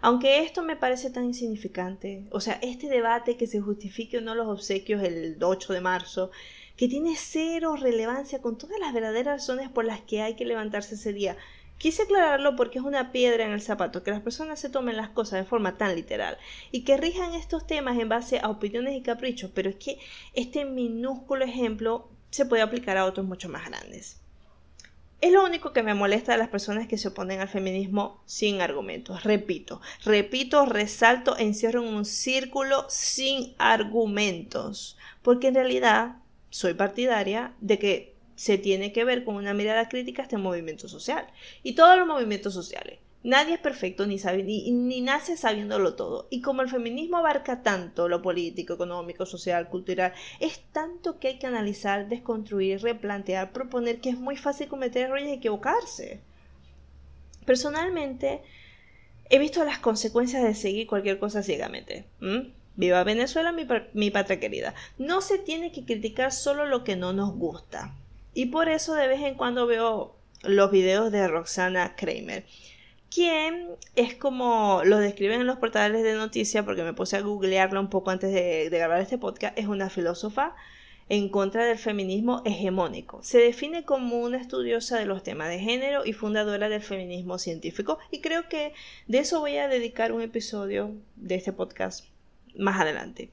Aunque 0.00 0.42
esto 0.42 0.62
me 0.62 0.76
parece 0.76 1.10
tan 1.10 1.24
insignificante, 1.24 2.28
o 2.30 2.38
sea, 2.38 2.60
este 2.62 2.88
debate 2.88 3.36
que 3.36 3.48
se 3.48 3.60
justifique 3.60 4.18
o 4.18 4.20
no 4.20 4.36
los 4.36 4.46
obsequios 4.46 5.02
el 5.02 5.36
8 5.42 5.72
de 5.72 5.80
marzo, 5.80 6.30
que 6.76 6.88
tiene 6.88 7.16
cero 7.16 7.76
relevancia 7.76 8.40
con 8.40 8.58
todas 8.58 8.78
las 8.78 8.92
verdaderas 8.92 9.40
razones 9.40 9.68
por 9.68 9.84
las 9.84 10.00
que 10.00 10.22
hay 10.22 10.34
que 10.34 10.44
levantarse 10.44 10.94
ese 10.94 11.12
día. 11.12 11.36
Quise 11.78 12.02
aclararlo 12.02 12.56
porque 12.56 12.78
es 12.78 12.84
una 12.84 13.12
piedra 13.12 13.44
en 13.44 13.52
el 13.52 13.60
zapato 13.60 14.02
que 14.02 14.10
las 14.10 14.22
personas 14.22 14.58
se 14.58 14.70
tomen 14.70 14.96
las 14.96 15.10
cosas 15.10 15.40
de 15.40 15.48
forma 15.48 15.76
tan 15.76 15.94
literal 15.94 16.38
y 16.70 16.84
que 16.84 16.96
rijan 16.96 17.34
estos 17.34 17.66
temas 17.66 17.98
en 17.98 18.08
base 18.08 18.38
a 18.38 18.48
opiniones 18.48 18.96
y 18.96 19.02
caprichos, 19.02 19.50
pero 19.54 19.68
es 19.68 19.76
que 19.76 19.98
este 20.32 20.64
minúsculo 20.64 21.44
ejemplo 21.44 22.08
se 22.30 22.46
puede 22.46 22.62
aplicar 22.62 22.96
a 22.96 23.04
otros 23.04 23.26
mucho 23.26 23.48
más 23.48 23.68
grandes. 23.68 24.20
Es 25.20 25.32
lo 25.32 25.44
único 25.44 25.72
que 25.72 25.82
me 25.82 25.94
molesta 25.94 26.32
de 26.32 26.38
las 26.38 26.48
personas 26.48 26.86
que 26.86 26.98
se 26.98 27.08
oponen 27.08 27.40
al 27.40 27.48
feminismo 27.48 28.22
sin 28.26 28.60
argumentos. 28.60 29.24
Repito, 29.24 29.80
repito, 30.04 30.66
resalto, 30.66 31.38
encierro 31.38 31.82
en 31.82 31.94
un 31.94 32.04
círculo 32.04 32.84
sin 32.90 33.54
argumentos. 33.58 34.98
Porque 35.22 35.48
en 35.48 35.54
realidad 35.54 36.16
soy 36.56 36.72
partidaria 36.72 37.52
de 37.60 37.78
que 37.78 38.16
se 38.34 38.56
tiene 38.56 38.90
que 38.90 39.04
ver 39.04 39.24
con 39.24 39.36
una 39.36 39.52
mirada 39.52 39.90
crítica 39.90 40.22
este 40.22 40.38
movimiento 40.38 40.88
social 40.88 41.26
y 41.62 41.74
todos 41.74 41.98
los 41.98 42.06
movimientos 42.06 42.54
sociales. 42.54 42.98
Nadie 43.22 43.54
es 43.54 43.60
perfecto 43.60 44.06
ni, 44.06 44.18
sabe, 44.18 44.42
ni, 44.42 44.70
ni, 44.70 45.02
nace 45.02 45.36
sabiéndolo 45.36 45.96
todo. 45.96 46.28
Y 46.30 46.40
como 46.40 46.62
el 46.62 46.70
feminismo 46.70 47.18
abarca 47.18 47.62
tanto 47.62 48.08
lo 48.08 48.22
político, 48.22 48.72
económico, 48.72 49.26
social, 49.26 49.68
cultural, 49.68 50.14
es 50.40 50.60
tanto 50.72 51.18
que 51.18 51.28
hay 51.28 51.38
que 51.38 51.46
analizar, 51.46 52.08
desconstruir, 52.08 52.80
replantear, 52.80 53.52
proponer 53.52 54.00
que 54.00 54.08
es 54.08 54.18
muy 54.18 54.38
fácil 54.38 54.68
cometer 54.68 55.02
errores 55.02 55.26
y 55.26 55.32
equivocarse. 55.32 56.20
Personalmente, 57.44 58.40
he 59.28 59.38
visto 59.38 59.62
las 59.62 59.78
consecuencias 59.80 60.42
de 60.42 60.54
seguir 60.54 60.86
cualquier 60.86 61.18
cosa 61.18 61.42
ciegamente. 61.42 62.06
Viva 62.76 63.02
Venezuela, 63.04 63.52
mi, 63.52 64.10
patria 64.10 64.38
querida. 64.38 64.74
No 64.98 65.22
se 65.22 65.38
tiene 65.38 65.72
que 65.72 65.84
criticar 65.84 66.30
solo 66.30 66.66
lo 66.66 66.84
que 66.84 66.94
no 66.94 67.12
nos 67.12 67.34
gusta. 67.34 67.94
Y 68.34 68.46
por 68.46 68.68
eso 68.68 68.94
de 68.94 69.08
vez 69.08 69.22
en 69.22 69.34
cuando 69.34 69.66
veo 69.66 70.14
los 70.42 70.70
videos 70.70 71.10
de 71.10 71.26
Roxana 71.26 71.96
Kramer, 71.96 72.44
quien 73.10 73.68
es 73.94 74.14
como 74.14 74.82
lo 74.84 74.98
describen 74.98 75.40
en 75.40 75.46
los 75.46 75.56
portales 75.56 76.02
de 76.02 76.14
noticias, 76.14 76.66
porque 76.66 76.82
me 76.82 76.92
puse 76.92 77.16
a 77.16 77.22
googlearla 77.22 77.80
un 77.80 77.88
poco 77.88 78.10
antes 78.10 78.30
de, 78.32 78.68
grabar 78.70 79.00
este 79.00 79.16
podcast, 79.16 79.56
es 79.58 79.66
una 79.66 79.88
filósofa 79.88 80.54
en 81.08 81.30
contra 81.30 81.64
del 81.64 81.78
feminismo 81.78 82.42
hegemónico. 82.44 83.22
Se 83.22 83.38
define 83.38 83.84
como 83.84 84.18
una 84.18 84.38
estudiosa 84.38 84.98
de 84.98 85.06
los 85.06 85.22
temas 85.22 85.48
de 85.48 85.60
género 85.60 86.04
y 86.04 86.12
fundadora 86.12 86.68
del 86.68 86.82
feminismo 86.82 87.38
científico 87.38 87.98
y 88.10 88.20
creo 88.20 88.50
que 88.50 88.74
de 89.06 89.18
eso 89.18 89.40
voy 89.40 89.56
a 89.56 89.68
dedicar 89.68 90.12
un 90.12 90.20
episodio 90.20 90.92
de 91.14 91.36
este 91.36 91.52
podcast 91.52 92.04
más 92.58 92.80
adelante. 92.80 93.30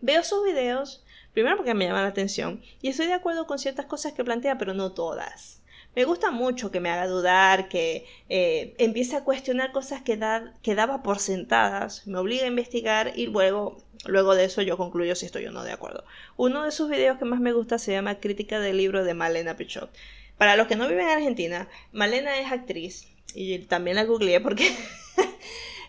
Veo 0.00 0.22
sus 0.22 0.44
videos, 0.44 1.04
primero 1.32 1.56
porque 1.56 1.74
me 1.74 1.86
llama 1.86 2.02
la 2.02 2.08
atención 2.08 2.62
y 2.82 2.88
estoy 2.88 3.06
de 3.06 3.14
acuerdo 3.14 3.46
con 3.46 3.58
ciertas 3.58 3.86
cosas 3.86 4.12
que 4.12 4.24
plantea, 4.24 4.58
pero 4.58 4.74
no 4.74 4.92
todas. 4.92 5.62
Me 5.96 6.04
gusta 6.04 6.32
mucho 6.32 6.72
que 6.72 6.80
me 6.80 6.90
haga 6.90 7.06
dudar, 7.06 7.68
que 7.68 8.04
eh, 8.28 8.74
empiece 8.78 9.14
a 9.14 9.22
cuestionar 9.22 9.70
cosas 9.70 10.02
que, 10.02 10.18
que 10.62 10.74
daba 10.74 11.02
por 11.04 11.20
sentadas, 11.20 12.06
me 12.06 12.18
obliga 12.18 12.44
a 12.44 12.48
investigar 12.48 13.12
y 13.14 13.26
luego, 13.26 13.78
luego 14.04 14.34
de 14.34 14.44
eso 14.44 14.60
yo 14.62 14.76
concluyo 14.76 15.14
si 15.14 15.26
estoy 15.26 15.46
o 15.46 15.52
no 15.52 15.62
de 15.62 15.70
acuerdo. 15.70 16.04
Uno 16.36 16.64
de 16.64 16.72
sus 16.72 16.90
videos 16.90 17.18
que 17.18 17.24
más 17.24 17.38
me 17.40 17.52
gusta 17.52 17.78
se 17.78 17.92
llama 17.92 18.18
Crítica 18.18 18.58
del 18.58 18.78
libro 18.78 19.04
de 19.04 19.14
Malena 19.14 19.56
Pichot. 19.56 19.90
Para 20.36 20.56
los 20.56 20.66
que 20.66 20.74
no 20.74 20.88
viven 20.88 21.06
en 21.06 21.16
Argentina, 21.16 21.68
Malena 21.92 22.40
es 22.40 22.50
actriz 22.50 23.06
y 23.32 23.60
también 23.60 23.96
la 23.96 24.04
googleé 24.04 24.40
porque, 24.40 24.74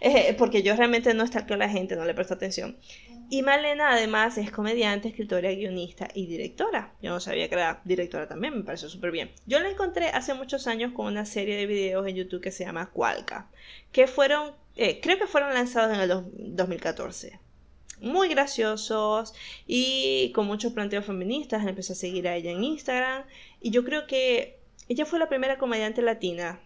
eh, 0.02 0.36
porque 0.38 0.64
yo 0.64 0.76
realmente 0.76 1.14
no 1.14 1.24
estalqueo 1.24 1.56
a 1.56 1.60
la 1.60 1.70
gente, 1.70 1.96
no 1.96 2.06
le 2.06 2.14
presto 2.14 2.34
atención. 2.34 2.78
Y 3.30 3.42
Malena 3.42 3.92
además 3.92 4.38
es 4.38 4.52
comediante, 4.52 5.08
escritora, 5.08 5.52
guionista 5.52 6.08
y 6.14 6.28
directora. 6.28 6.94
Yo 7.02 7.10
no 7.10 7.20
sabía 7.20 7.50
que 7.50 7.56
era 7.56 7.82
directora 7.84 8.28
también, 8.28 8.56
me 8.58 8.64
pareció 8.64 8.88
súper 8.88 9.12
bien. 9.12 9.32
Yo 9.48 9.60
la 9.60 9.70
encontré 9.70 10.10
hace 10.10 10.36
muchos 10.36 10.68
años 10.68 10.94
con 10.94 11.08
una 11.08 11.26
serie 11.26 11.58
de 11.58 11.66
videos 11.66 12.08
en 12.08 12.16
YouTube 12.16 12.42
que 12.42 12.52
se 12.52 12.66
llama 12.66 12.92
Cualca, 12.92 13.50
que 13.92 14.06
fueron, 14.06 14.54
eh, 14.76 15.00
creo 15.02 15.18
que 15.18 15.26
fueron 15.26 15.54
lanzados 15.54 15.96
en 15.96 16.02
el 16.02 16.56
2014. 16.56 17.40
Muy 18.02 18.28
graciosos 18.28 19.34
y 19.66 20.32
con 20.36 20.46
muchos 20.46 20.74
planteos 20.74 21.06
feministas. 21.06 21.66
Empecé 21.66 21.94
a 21.94 21.96
seguir 21.96 22.28
a 22.28 22.36
ella 22.36 22.52
en 22.52 22.64
Instagram 22.64 23.24
y 23.60 23.72
yo 23.72 23.84
creo 23.84 24.06
que 24.06 24.60
ella 24.88 25.06
fue 25.06 25.18
la 25.18 25.30
primera 25.30 25.58
comediante 25.58 26.04
latina 26.04 26.60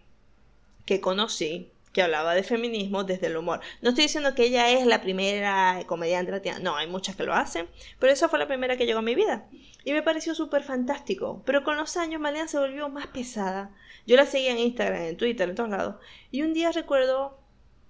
que 0.84 1.00
conocí 1.00 1.70
que 1.92 2.02
hablaba 2.02 2.34
de 2.34 2.42
feminismo 2.42 3.04
desde 3.04 3.26
el 3.26 3.36
humor. 3.36 3.60
No 3.82 3.90
estoy 3.90 4.04
diciendo 4.04 4.34
que 4.34 4.44
ella 4.44 4.70
es 4.70 4.86
la 4.86 5.00
primera 5.00 5.82
comediante 5.86 6.32
latina, 6.32 6.58
no, 6.58 6.76
hay 6.76 6.86
muchas 6.86 7.16
que 7.16 7.24
lo 7.24 7.34
hacen, 7.34 7.66
pero 7.98 8.12
esa 8.12 8.28
fue 8.28 8.38
la 8.38 8.46
primera 8.46 8.76
que 8.76 8.86
llegó 8.86 9.00
a 9.00 9.02
mi 9.02 9.14
vida. 9.14 9.48
Y 9.84 9.92
me 9.92 10.02
pareció 10.02 10.34
súper 10.34 10.62
fantástico, 10.62 11.42
pero 11.44 11.64
con 11.64 11.76
los 11.76 11.96
años 11.96 12.20
Malena 12.20 12.48
se 12.48 12.58
volvió 12.58 12.88
más 12.88 13.06
pesada. 13.08 13.74
Yo 14.06 14.16
la 14.16 14.26
seguía 14.26 14.52
en 14.52 14.58
Instagram, 14.58 15.02
en 15.02 15.16
Twitter, 15.16 15.48
en 15.48 15.54
todos 15.54 15.70
lados. 15.70 15.96
Y 16.30 16.42
un 16.42 16.52
día 16.52 16.70
recuerdo 16.72 17.38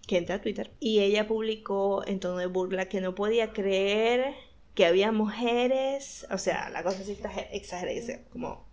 que 0.07 0.19
entré 0.19 0.35
a 0.35 0.41
Twitter 0.41 0.73
y 0.81 1.01
ella 1.01 1.27
publicó 1.27 2.07
en 2.07 2.21
tono 2.21 2.39
de 2.39 2.47
burla 2.47 2.89
que 2.89 3.01
no 3.01 3.15
podía 3.15 3.53
creer 3.53 4.35
que 4.75 4.87
había 4.87 5.13
mujeres, 5.13 6.27
o 6.31 6.39
sea, 6.39 6.71
la 6.71 6.83
cosa 6.83 7.03
sí 7.03 7.13
está 7.13 7.29
exagerada, 7.53 8.23
como 8.31 8.70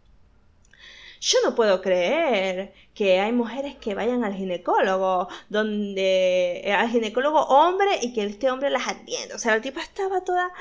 yo 1.19 1.37
no 1.43 1.55
puedo 1.55 1.81
creer 1.81 2.73
que 2.93 3.19
hay 3.19 3.31
mujeres 3.31 3.75
que 3.75 3.95
vayan 3.95 4.23
al 4.23 4.33
ginecólogo, 4.33 5.27
donde 5.49 6.61
eh, 6.63 6.73
al 6.73 6.89
ginecólogo 6.89 7.41
hombre 7.41 7.99
y 8.01 8.13
que 8.13 8.23
este 8.23 8.49
hombre 8.49 8.69
las 8.69 8.87
atienda. 8.87 9.35
O 9.35 9.39
sea, 9.39 9.55
la 9.55 9.61
tipa 9.61 9.81
estaba 9.81 10.23
toda 10.23 10.51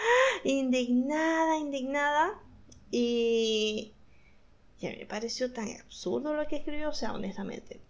indignada, 0.44 1.58
indignada. 1.58 2.40
Y, 2.90 3.94
y 4.78 4.86
a 4.86 4.90
mí 4.90 4.96
me 4.98 5.06
pareció 5.06 5.52
tan 5.52 5.68
absurdo 5.80 6.34
lo 6.34 6.46
que 6.46 6.56
escribió. 6.56 6.90
O 6.90 6.94
sea, 6.94 7.12
honestamente. 7.12 7.80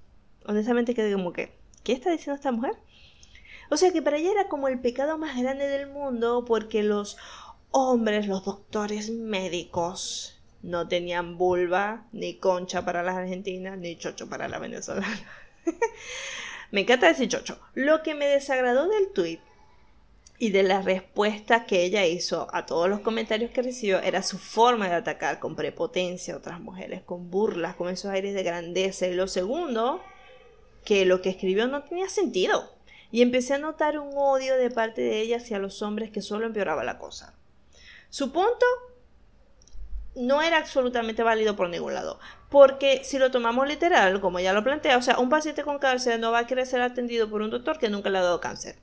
Honestamente 0.47 0.95
que 0.95 1.13
como 1.13 1.33
que, 1.33 1.59
¿qué 1.83 1.93
está 1.93 2.11
diciendo 2.11 2.37
esta 2.37 2.53
mujer? 2.53 2.77
O 3.71 3.77
sea 3.77 3.93
que 3.93 4.03
para 4.03 4.17
ella 4.17 4.31
era 4.31 4.49
como 4.49 4.69
el 4.69 4.81
pecado 4.81 5.19
más 5.19 5.37
grande 5.41 5.67
del 5.67 5.89
mundo 5.89 6.45
porque 6.45 6.83
los 6.85 7.17
hombres, 7.73 8.29
los 8.29 8.45
doctores 8.45 9.11
médicos, 9.11 10.36
no 10.63 10.89
tenían 10.89 11.39
vulva, 11.39 12.07
ni 12.13 12.35
concha 12.39 12.85
para 12.85 13.03
las 13.03 13.17
argentinas, 13.17 13.79
ni 13.79 13.97
chocho 13.97 14.29
para 14.29 14.49
las 14.49 14.61
venezolanas. 14.61 15.23
me 16.71 16.83
encanta 16.83 17.09
decir 17.09 17.29
chocho. 17.29 17.59
Lo 17.75 18.03
que 18.03 18.15
me 18.15 18.27
desagradó 18.27 18.89
del 18.89 19.13
tweet 19.13 19.41
y 20.39 20.51
de 20.51 20.63
la 20.63 20.83
respuesta 20.83 21.65
que 21.65 21.83
ella 21.85 22.05
hizo 22.07 22.49
a 22.53 22.67
todos 22.67 22.89
los 22.89 23.01
comentarios 23.01 23.51
que 23.51 23.63
recibió 23.63 24.01
era 24.01 24.23
su 24.23 24.39
forma 24.39 24.89
de 24.89 24.95
atacar 24.95 25.39
con 25.39 25.57
prepotencia 25.57 26.35
a 26.35 26.39
otras 26.39 26.61
mujeres, 26.61 27.03
con 27.03 27.31
burlas, 27.31 27.77
con 27.77 27.89
esos 27.89 28.11
aires 28.11 28.35
de 28.35 28.43
grandeza. 28.43 29.07
Y 29.07 29.15
lo 29.15 29.29
segundo, 29.29 30.03
que 30.85 31.07
lo 31.07 31.23
que 31.23 31.31
escribió 31.31 31.67
no 31.69 31.85
tenía 31.85 32.09
sentido. 32.09 32.75
Y 33.11 33.23
empecé 33.23 33.55
a 33.55 33.59
notar 33.59 33.99
un 33.99 34.11
odio 34.17 34.57
de 34.57 34.71
parte 34.71 35.01
de 35.01 35.21
ella 35.21 35.39
hacia 35.39 35.59
los 35.59 35.81
hombres 35.81 36.11
que 36.11 36.21
solo 36.21 36.47
empeoraba 36.47 36.85
la 36.85 36.99
cosa. 36.99 37.35
Su 38.11 38.33
punto 38.33 38.67
no 40.17 40.43
era 40.43 40.59
absolutamente 40.59 41.23
válido 41.23 41.57
por 41.57 41.69
ningún 41.69 41.95
lado. 41.95 42.19
Porque 42.51 43.03
si 43.05 43.19
lo 43.19 43.31
tomamos 43.31 43.69
literal, 43.69 44.21
como 44.21 44.41
ya 44.41 44.53
lo 44.53 44.65
plantea, 44.65 44.97
o 44.97 45.03
sea, 45.03 45.19
un 45.19 45.29
paciente 45.29 45.63
con 45.63 45.79
cáncer 45.79 46.19
no 46.19 46.33
va 46.33 46.41
a 46.41 46.47
querer 46.47 46.67
ser 46.67 46.81
atendido 46.81 47.29
por 47.29 47.43
un 47.43 47.51
doctor 47.51 47.79
que 47.79 47.91
nunca 47.91 48.11
le 48.11 48.19
ha 48.19 48.23
dado 48.23 48.41
cáncer. 48.41 48.77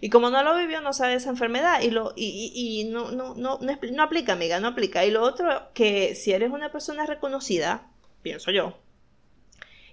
Y 0.00 0.08
como 0.08 0.30
no 0.30 0.42
lo 0.42 0.56
vivió, 0.56 0.80
no 0.80 0.92
sabe 0.92 1.14
esa 1.14 1.30
enfermedad 1.30 1.82
y, 1.82 1.90
lo, 1.90 2.12
y, 2.16 2.52
y, 2.54 2.84
no, 2.84 3.10
no, 3.10 3.34
no, 3.34 3.58
no, 3.60 4.02
aplica, 4.02 4.32
amiga, 4.32 4.58
no 4.58 4.68
aplica. 4.68 5.04
Y 5.04 5.10
lo 5.10 5.22
otro, 5.22 5.68
que 5.74 6.14
si 6.14 6.32
eres 6.32 6.50
una 6.50 6.72
persona 6.72 7.04
reconocida, 7.04 7.90
pienso 8.22 8.50
yo, 8.50 8.78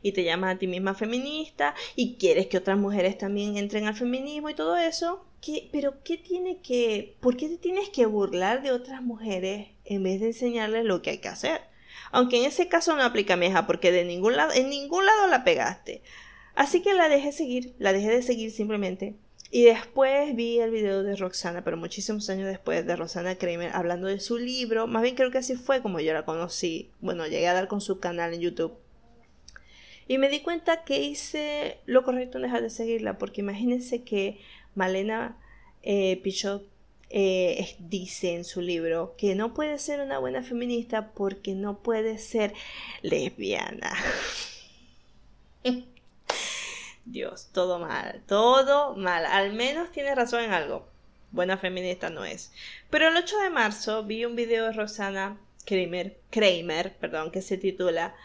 y 0.08 0.12
te 0.12 0.24
llamas 0.24 0.56
a 0.56 0.60
ti 0.60 0.68
misma 0.68 0.94
feminista 0.94 1.76
y 1.96 2.16
quieres 2.16 2.48
que 2.48 2.58
otras 2.58 2.78
mujeres 2.78 3.18
también 3.18 3.58
entren 3.58 3.86
al 3.86 3.96
feminismo 3.96 4.50
y 4.50 4.56
todo 4.56 4.78
eso, 4.78 5.26
¿qué, 5.42 5.70
pero 5.72 6.04
¿qué 6.04 6.18
tiene 6.18 6.62
que, 6.62 7.16
por 7.20 7.38
qué 7.38 7.50
te 7.50 7.58
tienes 7.58 7.90
que 7.90 8.06
burlar 8.06 8.62
de 8.62 8.72
otras 8.72 9.02
mujeres 9.02 9.68
en 9.88 10.04
vez 10.04 10.20
de 10.20 10.28
enseñarles 10.28 10.86
lo 10.86 11.02
que 11.02 11.12
hay 11.12 11.18
que 11.20 11.30
hacer. 11.30 11.62
Aunque 12.12 12.38
en 12.38 12.46
ese 12.46 12.68
caso 12.68 12.96
no 12.96 13.04
aplica 13.04 13.36
meja 13.36 13.68
porque 13.68 13.92
de 13.92 14.06
ningún 14.06 14.36
lado, 14.36 14.54
en 14.54 14.70
ningún 14.70 15.06
lado 15.06 15.28
la 15.28 15.44
pegaste. 15.44 16.02
Así 16.56 16.82
que 16.82 16.94
la 16.94 17.10
dejé 17.10 17.32
seguir, 17.32 17.76
la 17.80 17.94
dejé 17.94 18.10
de 18.10 18.22
seguir 18.22 18.52
simplemente. 18.52 19.16
Y 19.50 19.64
después 19.64 20.36
vi 20.36 20.60
el 20.60 20.72
video 20.72 21.04
de 21.04 21.16
Roxana, 21.16 21.64
pero 21.64 21.78
muchísimos 21.78 22.30
años 22.30 22.48
después 22.48 22.86
de 22.86 22.96
Roxana 22.96 23.36
Kramer 23.36 23.72
hablando 23.74 24.08
de 24.08 24.20
su 24.20 24.38
libro. 24.38 24.88
Más 24.88 25.04
bien 25.04 25.16
creo 25.16 25.32
que 25.32 25.38
así 25.38 25.56
fue 25.56 25.82
como 25.82 26.00
yo 26.00 26.14
la 26.14 26.26
conocí. 26.26 26.92
Bueno, 27.00 27.26
llegué 27.28 27.48
a 27.48 27.54
dar 27.54 27.68
con 27.68 27.80
su 27.80 28.00
canal 28.00 28.34
en 28.34 28.42
YouTube. 28.42 28.78
Y 30.08 30.18
me 30.18 30.30
di 30.30 30.40
cuenta 30.40 30.84
que 30.84 31.02
hice 31.02 31.80
lo 31.86 32.04
correcto 32.04 32.38
en 32.38 32.44
dejar 32.44 32.62
de 32.62 32.70
seguirla, 32.70 33.18
porque 33.18 33.42
imagínense 33.42 34.04
que 34.04 34.40
Malena 34.76 35.38
eh, 35.84 36.20
Pichot 36.24 36.64
eh, 37.10 37.76
dice 37.80 38.36
en 38.36 38.44
su 38.44 38.62
libro 38.62 39.16
que 39.18 39.34
no 39.34 39.54
puede 39.54 39.80
ser 39.80 40.02
una 40.02 40.20
buena 40.20 40.44
feminista 40.44 41.12
porque 41.14 41.54
no 41.54 41.80
puede 41.80 42.18
ser 42.18 42.54
lesbiana. 43.02 43.94
Dios, 47.06 47.50
todo 47.54 47.80
mal, 47.80 48.22
todo 48.28 48.96
mal. 48.96 49.26
Al 49.26 49.54
menos 49.54 49.92
tiene 49.92 50.14
razón 50.16 50.44
en 50.44 50.52
algo. 50.52 50.86
Buena 51.32 51.58
feminista 51.58 52.10
no 52.10 52.26
es. 52.26 52.52
Pero 52.90 53.08
el 53.08 53.18
8 53.18 53.40
de 53.40 53.50
marzo 53.50 54.04
vi 54.04 54.26
un 54.26 54.36
video 54.36 54.66
de 54.66 54.74
Rosana 54.74 55.38
Kramer, 55.66 56.18
Kramer 56.30 56.96
perdón, 56.98 57.32
que 57.32 57.42
se 57.42 57.58
titula 57.58 58.16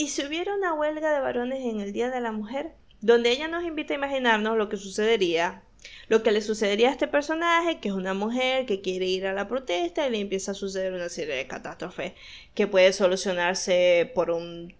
¿Y 0.00 0.08
si 0.08 0.24
hubiera 0.24 0.54
una 0.54 0.72
huelga 0.72 1.12
de 1.12 1.20
varones 1.20 1.62
en 1.62 1.82
el 1.82 1.92
Día 1.92 2.08
de 2.08 2.22
la 2.22 2.32
Mujer? 2.32 2.72
Donde 3.02 3.32
ella 3.32 3.48
nos 3.48 3.64
invita 3.64 3.92
a 3.92 3.98
imaginarnos 3.98 4.56
lo 4.56 4.70
que 4.70 4.78
sucedería 4.78 5.62
lo 6.08 6.22
que 6.22 6.32
le 6.32 6.40
sucedería 6.40 6.88
a 6.88 6.92
este 6.92 7.06
personaje, 7.06 7.80
que 7.80 7.88
es 7.88 7.94
una 7.94 8.14
mujer 8.14 8.64
que 8.64 8.80
quiere 8.80 9.04
ir 9.06 9.26
a 9.26 9.34
la 9.34 9.46
protesta 9.46 10.06
y 10.06 10.10
le 10.10 10.20
empieza 10.20 10.52
a 10.52 10.54
suceder 10.54 10.94
una 10.94 11.10
serie 11.10 11.34
de 11.34 11.46
catástrofes 11.46 12.14
que 12.54 12.66
puede 12.66 12.94
solucionarse 12.94 14.10
por 14.14 14.30
un, 14.30 14.74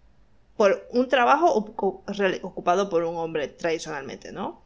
por 0.56 0.86
un 0.90 1.08
trabajo 1.08 1.52
ocupado 1.54 2.88
por 2.88 3.04
un 3.04 3.16
hombre 3.16 3.48
tradicionalmente, 3.48 4.32
¿no? 4.32 4.62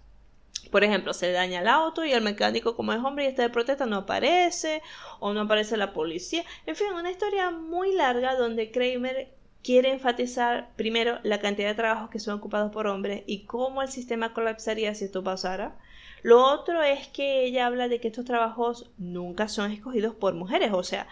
Por 0.71 0.85
ejemplo, 0.85 1.15
se 1.15 1.33
daña 1.33 1.61
el 1.61 1.69
auto 1.69 2.05
y 2.05 2.13
el 2.13 2.23
mecánico 2.23 2.77
como 2.77 2.93
es 2.93 3.01
hombre 3.01 3.25
y 3.25 3.29
está 3.29 3.43
de 3.43 3.51
protesta 3.51 3.87
no 3.87 3.99
aparece 3.99 4.83
o 5.19 5.33
no 5.33 5.43
aparece 5.43 5.77
la 5.77 5.93
policía. 5.93 6.45
En 6.67 6.77
fin, 6.77 6.93
una 6.95 7.11
historia 7.11 7.51
muy 7.51 7.93
larga 7.95 8.37
donde 8.37 8.71
Kramer 8.71 9.35
quiere 9.65 9.91
enfatizar 9.91 10.69
primero 10.77 11.19
la 11.23 11.41
cantidad 11.41 11.69
de 11.69 11.75
trabajos 11.75 12.11
que 12.11 12.19
son 12.21 12.35
ocupados 12.35 12.71
por 12.71 12.87
hombres 12.87 13.25
y 13.27 13.47
cómo 13.47 13.83
el 13.83 13.89
sistema 13.89 14.35
colapsaría 14.35 14.95
si 14.95 15.07
esto 15.07 15.25
pasara. 15.25 15.77
Lo 16.23 16.45
otro 16.45 16.83
es 16.83 17.09
que 17.09 17.45
ella 17.45 17.67
habla 17.67 17.89
de 17.89 17.99
que 17.99 18.09
estos 18.09 18.27
trabajos 18.27 18.91
nunca 18.99 19.49
son 19.49 19.73
escogidos 19.73 20.15
por 20.15 20.35
mujeres, 20.35 20.71
o 20.73 20.83
sea, 20.83 21.09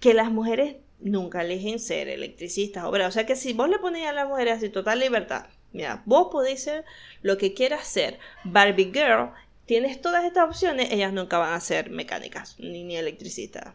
que 0.00 0.14
las 0.14 0.30
mujeres 0.30 0.76
nunca 0.98 1.42
eligen 1.42 1.78
ser 1.78 2.08
electricistas, 2.08 2.84
o 2.84 3.10
sea 3.10 3.26
que 3.26 3.36
si 3.36 3.52
vos 3.52 3.68
le 3.68 3.78
ponéis 3.78 4.06
a 4.06 4.12
las 4.12 4.28
mujeres 4.28 4.54
así 4.54 4.70
total 4.70 5.00
libertad, 5.00 5.46
mira, 5.72 6.02
vos 6.06 6.28
podéis 6.32 6.62
ser 6.62 6.84
lo 7.20 7.36
que 7.36 7.52
quieras 7.52 7.86
ser, 7.86 8.18
Barbie 8.44 8.92
Girl, 8.92 9.30
tienes 9.66 10.00
todas 10.00 10.24
estas 10.24 10.44
opciones, 10.44 10.90
ellas 10.90 11.12
nunca 11.12 11.36
van 11.36 11.52
a 11.52 11.60
ser 11.60 11.90
mecánicas, 11.90 12.58
ni, 12.58 12.82
ni 12.84 12.96
electricistas, 12.96 13.74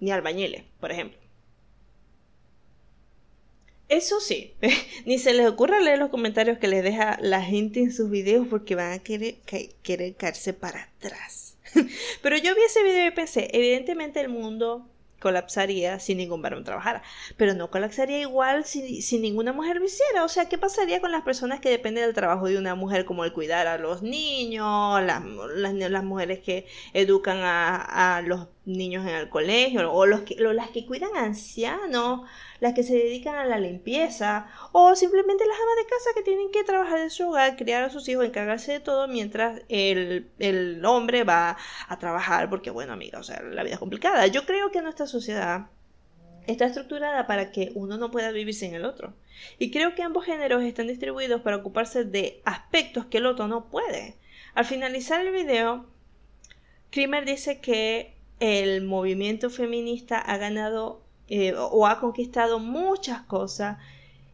ni 0.00 0.10
albañiles, 0.10 0.64
por 0.80 0.90
ejemplo. 0.90 1.27
Eso 3.88 4.20
sí, 4.20 4.54
ni 5.06 5.18
se 5.18 5.32
les 5.32 5.46
ocurra 5.46 5.80
leer 5.80 5.98
los 5.98 6.10
comentarios 6.10 6.58
que 6.58 6.68
les 6.68 6.82
deja 6.82 7.18
la 7.20 7.42
gente 7.42 7.80
en 7.80 7.92
sus 7.92 8.10
videos 8.10 8.46
porque 8.48 8.74
van 8.74 8.92
a 8.92 8.98
querer, 8.98 9.36
querer 9.82 10.14
caerse 10.14 10.52
para 10.52 10.82
atrás. 10.82 11.56
Pero 12.22 12.36
yo 12.36 12.54
vi 12.54 12.62
ese 12.62 12.82
video 12.82 13.06
y 13.06 13.10
pensé, 13.10 13.48
evidentemente 13.52 14.20
el 14.20 14.28
mundo 14.28 14.86
colapsaría 15.20 15.98
si 15.98 16.14
ningún 16.14 16.42
varón 16.42 16.64
trabajara. 16.64 17.02
Pero 17.36 17.54
no 17.54 17.70
colapsaría 17.70 18.20
igual 18.20 18.64
si, 18.64 19.18
ninguna 19.18 19.52
mujer 19.52 19.76
lo 19.76 19.84
hiciera. 19.84 20.24
O 20.24 20.28
sea, 20.28 20.48
¿qué 20.48 20.58
pasaría 20.58 21.00
con 21.00 21.12
las 21.12 21.22
personas 21.22 21.60
que 21.60 21.70
dependen 21.70 22.04
del 22.04 22.14
trabajo 22.14 22.46
de 22.46 22.58
una 22.58 22.74
mujer 22.74 23.04
como 23.04 23.24
el 23.24 23.32
cuidar 23.32 23.66
a 23.66 23.78
los 23.78 24.02
niños, 24.02 25.02
las, 25.02 25.24
las, 25.56 25.74
las 25.74 26.04
mujeres 26.04 26.40
que 26.40 26.66
educan 26.92 27.38
a, 27.42 28.22
los 28.24 28.48
niños 28.64 29.06
en 29.06 29.14
el 29.14 29.28
colegio, 29.28 29.90
o, 29.92 30.06
los 30.06 30.22
que, 30.22 30.36
las 30.36 30.70
que 30.70 30.86
cuidan 30.86 31.16
ancianos, 31.16 32.22
las 32.60 32.74
que 32.74 32.82
se 32.82 32.94
dedican 32.94 33.36
a 33.36 33.44
la 33.44 33.58
limpieza, 33.58 34.48
o 34.72 34.94
simplemente 34.96 35.46
las 35.46 35.56
amas 35.56 35.76
de 35.76 35.90
casa 35.90 36.10
que 36.14 36.22
tienen 36.22 36.50
que 36.50 36.64
trabajar 36.64 36.98
en 36.98 37.10
su 37.10 37.28
hogar, 37.28 37.56
criar 37.56 37.84
a 37.84 37.90
sus 37.90 38.08
hijos, 38.08 38.24
encargarse 38.24 38.72
de 38.72 38.80
todo, 38.80 39.08
mientras 39.08 39.62
el, 39.68 40.30
el 40.38 40.84
hombre 40.84 41.24
va 41.24 41.56
a 41.88 41.98
trabajar, 41.98 42.50
porque 42.50 42.70
bueno, 42.70 42.92
amiga, 42.92 43.18
o 43.18 43.22
sea, 43.22 43.42
la 43.42 43.62
vida 43.62 43.74
es 43.74 43.80
complicada. 43.80 44.26
Yo 44.26 44.44
creo 44.44 44.70
que 44.70 44.82
nuestra 44.82 45.06
sociedad 45.06 45.66
está 46.48 46.64
estructurada 46.64 47.26
para 47.26 47.52
que 47.52 47.72
uno 47.74 47.98
no 47.98 48.10
pueda 48.10 48.32
vivir 48.32 48.54
sin 48.54 48.74
el 48.74 48.84
otro. 48.84 49.14
Y 49.58 49.70
creo 49.70 49.94
que 49.94 50.02
ambos 50.02 50.24
géneros 50.24 50.62
están 50.64 50.88
distribuidos 50.88 51.42
para 51.42 51.56
ocuparse 51.56 52.04
de 52.04 52.40
aspectos 52.44 53.06
que 53.06 53.18
el 53.18 53.26
otro 53.26 53.46
no 53.46 53.68
puede. 53.68 54.16
Al 54.54 54.64
finalizar 54.64 55.24
el 55.24 55.32
video, 55.32 55.86
Krimer 56.90 57.24
dice 57.24 57.60
que 57.60 58.14
el 58.40 58.82
movimiento 58.82 59.50
feminista 59.50 60.18
ha 60.18 60.36
ganado 60.38 61.02
eh, 61.28 61.54
o 61.56 61.86
ha 61.86 62.00
conquistado 62.00 62.58
muchas 62.58 63.22
cosas 63.22 63.78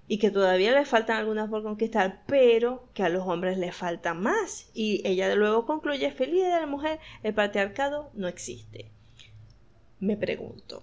y 0.06 0.18
que 0.18 0.30
todavía 0.30 0.72
le 0.72 0.84
faltan 0.84 1.16
algunas 1.16 1.48
por 1.48 1.62
conquistar, 1.62 2.22
pero 2.26 2.88
que 2.92 3.02
a 3.02 3.08
los 3.08 3.26
hombres 3.26 3.56
les 3.58 3.74
falta 3.74 4.14
más. 4.14 4.70
Y 4.74 5.06
ella 5.06 5.34
luego 5.34 5.66
concluye, 5.66 6.10
feliz 6.10 6.42
de 6.44 6.50
la 6.50 6.66
mujer, 6.66 7.00
el 7.22 7.34
patriarcado 7.34 8.10
no 8.14 8.28
existe. 8.28 8.90
Me 10.00 10.16
pregunto, 10.16 10.82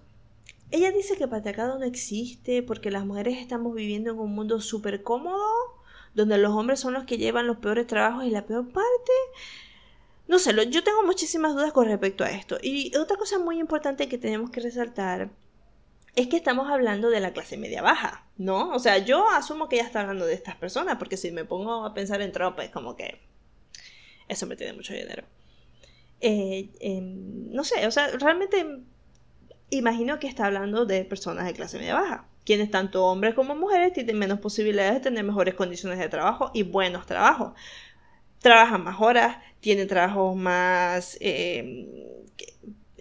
ella 0.70 0.90
dice 0.90 1.16
que 1.16 1.24
el 1.24 1.30
patriarcado 1.30 1.78
no 1.78 1.84
existe 1.84 2.62
porque 2.62 2.90
las 2.90 3.04
mujeres 3.06 3.38
estamos 3.38 3.74
viviendo 3.74 4.10
en 4.10 4.18
un 4.18 4.34
mundo 4.34 4.60
súper 4.60 5.02
cómodo, 5.02 5.46
donde 6.14 6.38
los 6.38 6.52
hombres 6.52 6.80
son 6.80 6.94
los 6.94 7.04
que 7.04 7.18
llevan 7.18 7.46
los 7.46 7.58
peores 7.58 7.86
trabajos 7.86 8.24
y 8.24 8.30
la 8.30 8.44
peor 8.44 8.72
parte. 8.72 9.12
No 10.26 10.38
sé, 10.38 10.52
yo 10.70 10.82
tengo 10.82 11.04
muchísimas 11.04 11.54
dudas 11.54 11.72
con 11.72 11.86
respecto 11.86 12.24
a 12.24 12.30
esto. 12.30 12.58
Y 12.60 12.96
otra 12.96 13.16
cosa 13.16 13.38
muy 13.38 13.60
importante 13.60 14.08
que 14.08 14.18
tenemos 14.18 14.50
que 14.50 14.60
resaltar 14.60 15.30
es 16.14 16.28
que 16.28 16.36
estamos 16.36 16.70
hablando 16.70 17.10
de 17.10 17.20
la 17.20 17.32
clase 17.32 17.56
media 17.56 17.82
baja, 17.82 18.26
¿no? 18.36 18.70
O 18.70 18.78
sea, 18.78 18.98
yo 18.98 19.28
asumo 19.30 19.68
que 19.68 19.76
ella 19.76 19.86
está 19.86 20.00
hablando 20.00 20.26
de 20.26 20.34
estas 20.34 20.56
personas, 20.56 20.96
porque 20.98 21.16
si 21.16 21.30
me 21.30 21.44
pongo 21.44 21.84
a 21.84 21.94
pensar 21.94 22.20
en 22.20 22.32
es 22.58 22.70
como 22.70 22.96
que 22.96 23.20
eso 24.28 24.46
me 24.46 24.56
tiene 24.56 24.74
mucho 24.74 24.94
dinero. 24.94 25.24
Eh, 26.20 26.70
em, 26.80 27.50
no 27.50 27.64
sé, 27.64 27.86
o 27.86 27.90
sea, 27.90 28.08
realmente 28.18 28.64
imagino 29.70 30.18
que 30.18 30.28
está 30.28 30.46
hablando 30.46 30.86
de 30.86 31.04
personas 31.04 31.46
de 31.46 31.54
clase 31.54 31.78
media 31.78 31.94
baja, 31.94 32.28
quienes 32.44 32.70
tanto 32.70 33.04
hombres 33.06 33.34
como 33.34 33.54
mujeres 33.54 33.92
tienen 33.92 34.18
menos 34.18 34.38
posibilidades 34.40 34.94
de 34.94 35.00
tener 35.00 35.24
mejores 35.24 35.54
condiciones 35.54 35.98
de 35.98 36.08
trabajo 36.08 36.50
y 36.54 36.62
buenos 36.62 37.06
trabajos 37.06 37.54
trabajan 38.42 38.84
más 38.84 39.00
horas, 39.00 39.38
tienen 39.60 39.88
trabajos 39.88 40.36
más... 40.36 41.16
Eh, 41.20 41.86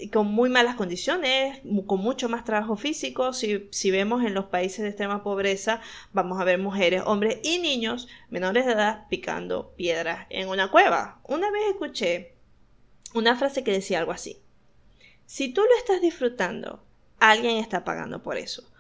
con 0.10 0.28
muy 0.28 0.50
malas 0.50 0.76
condiciones, 0.76 1.62
con 1.86 2.00
mucho 2.00 2.30
más 2.30 2.44
trabajo 2.44 2.76
físico. 2.76 3.34
Si, 3.34 3.68
si, 3.72 3.92
vemos 3.92 4.24
en 4.24 4.34
los 4.34 4.46
países 4.46 4.80
de 4.80 4.90
extrema 4.90 5.24
pobreza, 5.24 5.82
vamos 6.14 6.40
a 6.40 6.44
ver 6.44 6.58
mujeres, 6.60 7.04
hombres 7.06 7.40
y 7.44 7.60
niños 7.60 8.08
menores 8.30 8.66
de 8.66 8.74
edad 8.74 9.08
picando 9.10 9.74
piedras 9.76 10.28
en 10.30 10.48
una 10.50 10.72
cueva. 10.72 11.20
Una 11.28 11.52
vez 11.52 11.64
escuché 11.70 12.36
una 13.14 13.36
frase 13.36 13.64
que 13.64 13.72
decía 13.72 14.00
algo 14.00 14.12
así. 14.12 14.42
Si 15.26 15.54
tú 15.54 15.62
lo 15.62 15.78
estás 15.78 16.02
disfrutando, 16.02 16.84
alguien 17.20 17.58
está 17.58 17.84
pagando 17.84 18.22
por 18.22 18.38
eso. 18.38 18.71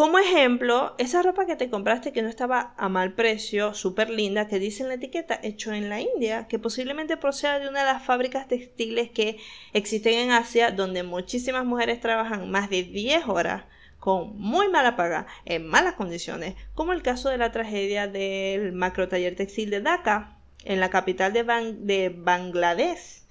Como 0.00 0.18
ejemplo, 0.18 0.94
esa 0.96 1.20
ropa 1.20 1.44
que 1.44 1.56
te 1.56 1.68
compraste 1.68 2.10
que 2.10 2.22
no 2.22 2.30
estaba 2.30 2.72
a 2.78 2.88
mal 2.88 3.12
precio, 3.12 3.74
súper 3.74 4.08
linda, 4.08 4.48
que 4.48 4.58
dice 4.58 4.82
en 4.82 4.88
la 4.88 4.94
etiqueta 4.94 5.38
hecho 5.42 5.74
en 5.74 5.90
la 5.90 6.00
India, 6.00 6.48
que 6.48 6.58
posiblemente 6.58 7.18
proceda 7.18 7.58
de 7.58 7.68
una 7.68 7.80
de 7.80 7.92
las 7.92 8.02
fábricas 8.02 8.48
textiles 8.48 9.10
que 9.10 9.36
existen 9.74 10.14
en 10.14 10.30
Asia, 10.30 10.70
donde 10.70 11.02
muchísimas 11.02 11.66
mujeres 11.66 12.00
trabajan 12.00 12.50
más 12.50 12.70
de 12.70 12.82
10 12.82 13.28
horas 13.28 13.64
con 13.98 14.38
muy 14.38 14.70
mala 14.70 14.96
paga, 14.96 15.26
en 15.44 15.66
malas 15.66 15.96
condiciones, 15.96 16.54
como 16.74 16.94
el 16.94 17.02
caso 17.02 17.28
de 17.28 17.36
la 17.36 17.52
tragedia 17.52 18.08
del 18.08 18.72
macro 18.72 19.06
taller 19.06 19.36
textil 19.36 19.68
de 19.68 19.82
Dhaka, 19.82 20.38
en 20.64 20.80
la 20.80 20.88
capital 20.88 21.34
de, 21.34 21.44
de 21.78 22.08
Bangladesh, 22.08 23.24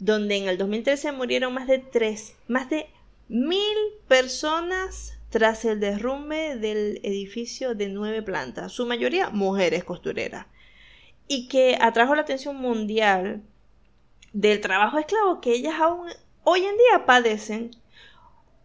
donde 0.00 0.36
en 0.36 0.48
el 0.48 0.58
2013 0.58 1.12
murieron 1.12 1.54
más 1.54 1.68
de 1.68 1.78
3, 1.78 2.34
más 2.48 2.68
de 2.70 2.88
mil 3.28 3.76
personas 4.08 5.17
tras 5.30 5.64
el 5.64 5.80
derrumbe 5.80 6.56
del 6.56 7.00
edificio 7.02 7.74
de 7.74 7.88
nueve 7.88 8.22
plantas, 8.22 8.72
su 8.72 8.86
mayoría 8.86 9.30
mujeres 9.30 9.84
costureras, 9.84 10.46
y 11.26 11.48
que 11.48 11.76
atrajo 11.80 12.14
la 12.14 12.22
atención 12.22 12.56
mundial 12.56 13.42
del 14.32 14.60
trabajo 14.60 14.98
esclavo 14.98 15.40
que 15.40 15.52
ellas 15.52 15.74
aún 15.80 16.08
hoy 16.44 16.60
en 16.60 16.76
día 16.76 17.06
padecen. 17.06 17.70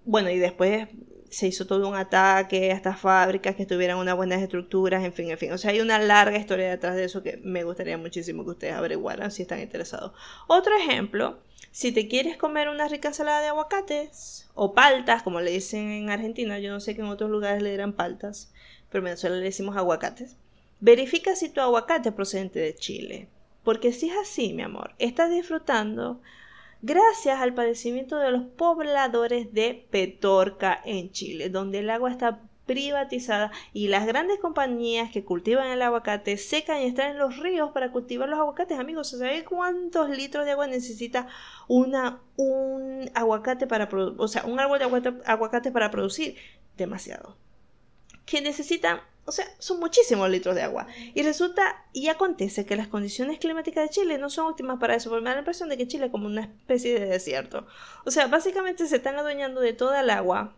Bueno, 0.06 0.30
y 0.30 0.38
después 0.38 0.88
se 1.30 1.48
hizo 1.48 1.66
todo 1.66 1.90
un 1.90 1.96
ataque 1.96 2.72
a 2.72 2.76
estas 2.76 3.00
fábricas 3.00 3.56
que 3.56 3.66
tuvieran 3.66 3.98
unas 3.98 4.16
buenas 4.16 4.42
estructuras, 4.42 5.04
en 5.04 5.14
fin, 5.14 5.32
en 5.32 5.38
fin. 5.38 5.52
O 5.52 5.58
sea, 5.58 5.72
hay 5.72 5.82
una 5.82 5.98
larga 5.98 6.38
historia 6.38 6.70
detrás 6.70 6.96
de 6.96 7.06
eso 7.06 7.24
que 7.24 7.38
me 7.44 7.64
gustaría 7.64 7.98
muchísimo 7.98 8.44
que 8.46 8.52
ustedes 8.52 8.74
averiguaran 8.74 9.32
si 9.32 9.42
están 9.42 9.60
interesados. 9.60 10.14
Otro 10.48 10.76
ejemplo 10.78 11.40
si 11.72 11.92
te 11.92 12.08
quieres 12.08 12.38
comer 12.38 12.70
una 12.70 12.88
rica 12.88 13.10
ensalada 13.10 13.42
de 13.42 13.48
aguacates 13.48 14.50
o 14.54 14.74
paltas, 14.74 15.24
como 15.24 15.42
le 15.42 15.52
dicen 15.52 15.92
en 15.92 16.10
Argentina, 16.10 16.60
yo 16.60 16.72
no 16.72 16.80
sé 16.80 16.96
que 16.96 17.02
en 17.02 17.08
otros 17.08 17.30
lugares 17.30 17.62
le 17.62 17.72
dirán 17.72 17.94
paltas, 17.94 18.52
pero 18.90 19.00
en 19.00 19.06
Venezuela 19.06 19.38
le 19.38 19.44
decimos 19.44 19.76
aguacates. 19.76 20.36
Verifica 20.80 21.36
si 21.36 21.50
tu 21.50 21.62
aguacate 21.62 22.10
es 22.10 22.16
procedente 22.16 22.60
de 22.60 22.76
Chile. 22.76 23.28
Porque 23.64 23.94
si 23.94 24.10
es 24.10 24.18
así, 24.18 24.54
mi 24.54 24.62
amor, 24.62 24.94
estás 25.00 25.32
disfrutando 25.32 26.20
gracias 26.82 27.40
al 27.40 27.54
padecimiento 27.54 28.18
de 28.18 28.32
los 28.32 28.44
pobladores 28.44 29.54
de 29.54 29.88
Petorca 29.90 30.80
en 30.84 31.12
Chile, 31.12 31.50
donde 31.50 31.80
el 31.80 31.90
agua 31.90 32.12
está 32.12 32.42
privatizada 32.66 33.52
y 33.74 33.88
las 33.88 34.06
grandes 34.06 34.40
compañías 34.40 35.12
que 35.12 35.24
cultivan 35.24 35.68
el 35.68 35.82
aguacate 35.82 36.38
secan 36.38 36.82
y 36.82 36.86
extraen 36.86 37.18
los 37.18 37.38
ríos 37.38 37.72
para 37.72 37.92
cultivar 37.92 38.30
los 38.30 38.40
aguacates, 38.40 38.80
amigos. 38.80 39.10
¿Sabes 39.10 39.44
cuántos 39.44 40.10
litros 40.10 40.46
de 40.46 40.52
agua 40.52 40.68
necesita 40.68 41.28
una, 41.68 42.22
un 42.38 43.10
aguacate 43.14 43.68
para 43.68 43.90
o 43.92 44.28
sea, 44.28 44.46
un 44.46 44.60
árbol 44.60 44.80
de 44.80 45.14
aguacate, 45.26 45.72
para 45.72 45.92
producir? 45.92 46.36
Demasiado. 46.78 47.38
Que 48.26 48.42
necesitan, 48.42 49.02
o 49.26 49.32
sea, 49.34 49.46
son 49.60 49.80
muchísimos 49.80 50.30
litros 50.30 50.56
de 50.56 50.64
agua. 50.64 50.88
Y 51.14 51.22
resulta 51.24 51.86
y 51.92 52.08
acontece 52.08 52.66
que 52.66 52.78
las 52.78 52.88
condiciones 52.88 53.40
climáticas 53.40 53.84
de 53.84 53.90
Chile 53.90 54.18
no 54.18 54.30
son 54.30 54.48
óptimas 54.48 54.80
para 54.80 54.96
eso, 54.96 55.10
porque 55.10 55.24
me 55.24 55.30
da 55.30 55.36
la 55.36 55.42
impresión 55.42 55.68
de 55.68 55.78
que 55.78 55.88
Chile 55.88 56.06
es 56.06 56.12
como 56.12 56.28
una 56.28 56.44
especie 56.44 56.98
de 56.98 57.08
desierto. 57.08 57.68
O 58.06 58.12
sea, 58.12 58.28
básicamente 58.28 58.88
se 58.88 58.96
están 58.96 59.18
adueñando 59.18 59.60
de 59.60 59.74
toda 59.74 60.00
el 60.00 60.10
agua 60.10 60.56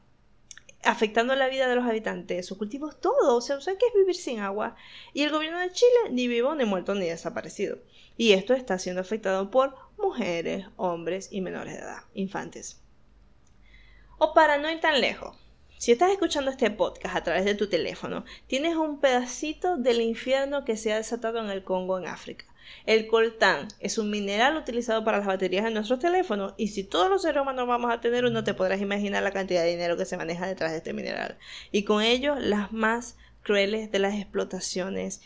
afectando 0.86 1.36
la 1.36 1.50
vida 1.50 1.68
de 1.68 1.76
los 1.76 1.86
habitantes, 1.86 2.46
sus 2.46 2.58
cultivos, 2.58 3.00
todo. 3.00 3.36
O 3.36 3.42
sea, 3.42 3.60
¿sabes 3.60 3.80
qué 3.80 3.88
es 3.88 3.94
vivir 3.94 4.16
sin 4.16 4.40
agua? 4.40 4.76
Y 5.14 5.24
el 5.24 5.32
gobierno 5.32 5.60
de 5.60 5.72
Chile 5.72 6.12
ni 6.12 6.28
vivo, 6.28 6.56
ni 6.56 6.66
muerto, 6.66 6.96
ni 6.96 7.08
desaparecido. 7.08 7.80
Y 8.18 8.34
esto 8.34 8.54
está 8.54 8.80
siendo 8.80 9.02
afectado 9.02 9.52
por 9.52 9.76
mujeres, 9.98 10.68
hombres 10.78 11.30
y 11.32 11.42
menores 11.42 11.74
de 11.74 11.82
edad, 11.82 12.04
infantes. 12.14 12.82
O 14.18 14.34
para 14.34 14.58
no 14.58 14.72
ir 14.72 14.80
tan 14.80 15.02
lejos, 15.02 15.36
si 15.78 15.92
estás 15.92 16.12
escuchando 16.12 16.52
este 16.52 16.72
podcast 16.72 17.16
a 17.16 17.24
través 17.24 17.44
de 17.44 17.56
tu 17.56 17.68
teléfono, 17.68 18.24
tienes 18.48 18.76
un 18.76 19.02
pedacito 19.02 19.76
del 19.78 20.02
infierno 20.02 20.64
que 20.64 20.78
se 20.78 20.94
ha 20.94 20.98
desatado 20.98 21.40
en 21.40 21.50
el 21.50 21.64
Congo, 21.64 22.00
en 22.00 22.08
África. 22.08 22.46
El 22.86 23.08
coltán 23.08 23.68
es 23.80 23.98
un 23.98 24.10
mineral 24.10 24.58
utilizado 24.58 25.04
para 25.04 25.18
las 25.18 25.28
baterías 25.28 25.64
de 25.64 25.72
nuestros 25.72 26.00
teléfonos 26.00 26.54
y 26.58 26.70
si 26.70 26.84
todos 26.84 27.10
los 27.10 27.22
seres 27.22 27.42
humanos 27.42 27.68
vamos 27.68 27.92
a 27.92 28.02
tener 28.02 28.26
uno, 28.26 28.44
te 28.44 28.54
podrás 28.54 28.82
imaginar 28.82 29.24
la 29.24 29.32
cantidad 29.32 29.64
de 29.64 29.70
dinero 29.70 29.98
que 29.98 30.06
se 30.06 30.18
maneja 30.18 30.48
detrás 30.48 30.72
de 30.72 30.78
este 30.78 30.94
mineral. 30.94 31.38
Y 31.72 31.84
con 31.84 32.02
ello, 32.02 32.36
las 32.36 32.72
más 32.72 33.18
crueles 33.44 33.92
de 33.92 34.00
las 34.00 34.16
explotaciones 34.16 35.22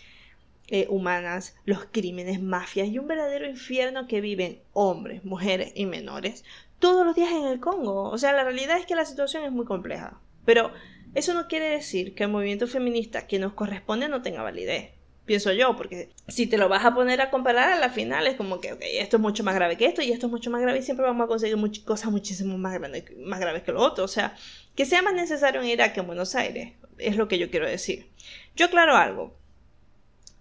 eh, 0.67 0.85
humanas, 0.89 1.55
los 1.65 1.85
crímenes, 1.85 2.41
mafias 2.41 2.89
y 2.89 2.99
un 2.99 3.07
verdadero 3.07 3.49
infierno 3.49 4.07
que 4.07 4.21
viven 4.21 4.61
hombres, 4.73 5.25
mujeres 5.25 5.71
y 5.73 5.85
menores 5.85 6.43
todos 6.77 7.05
los 7.05 7.15
días 7.15 7.31
en 7.31 7.45
el 7.45 7.59
Congo. 7.59 8.03
O 8.03 8.17
sea, 8.17 8.33
la 8.33 8.43
realidad 8.43 8.77
es 8.77 8.85
que 8.85 8.95
la 8.95 9.05
situación 9.05 9.43
es 9.43 9.51
muy 9.51 9.65
compleja. 9.65 10.19
Pero 10.45 10.71
eso 11.15 11.33
no 11.33 11.47
quiere 11.47 11.69
decir 11.69 12.13
que 12.13 12.23
el 12.23 12.29
movimiento 12.29 12.67
feminista 12.67 13.25
que 13.25 13.39
nos 13.39 13.53
corresponde 13.53 14.09
no 14.09 14.21
tenga 14.21 14.43
validez 14.43 14.91
pienso 15.29 15.53
yo, 15.53 15.75
porque 15.75 16.09
si 16.27 16.47
te 16.47 16.57
lo 16.57 16.69
vas 16.69 16.83
a 16.83 16.95
poner 16.95 17.21
a 17.21 17.29
comparar 17.29 17.71
a 17.71 17.75
la 17.75 17.91
final 17.91 18.25
es 18.25 18.35
como 18.35 18.59
que, 18.59 18.75
esto 18.99 19.17
es 19.17 19.21
mucho 19.21 19.43
más 19.43 19.53
grave 19.53 19.77
que 19.77 19.85
esto 19.85 20.01
y 20.01 20.11
esto 20.11 20.25
es 20.25 20.31
mucho 20.31 20.49
más 20.49 20.59
grave 20.59 20.79
y 20.79 20.81
siempre 20.81 21.05
vamos 21.05 21.23
a 21.23 21.27
conseguir 21.27 21.55
cosas 21.85 22.09
muchísimo 22.09 22.57
más, 22.57 22.73
grandes, 22.73 23.15
más 23.15 23.39
graves 23.39 23.61
que 23.61 23.71
lo 23.71 23.79
otro. 23.79 24.03
O 24.03 24.07
sea, 24.07 24.35
que 24.73 24.87
sea 24.87 25.03
más 25.03 25.13
necesario 25.13 25.61
en 25.61 25.67
Irak 25.67 25.93
que 25.93 25.99
en 25.99 26.07
Buenos 26.07 26.33
Aires, 26.33 26.73
es 26.97 27.15
lo 27.15 27.27
que 27.27 27.37
yo 27.37 27.51
quiero 27.51 27.67
decir. 27.67 28.09
Yo 28.55 28.65
aclaro 28.65 28.95
algo. 28.95 29.37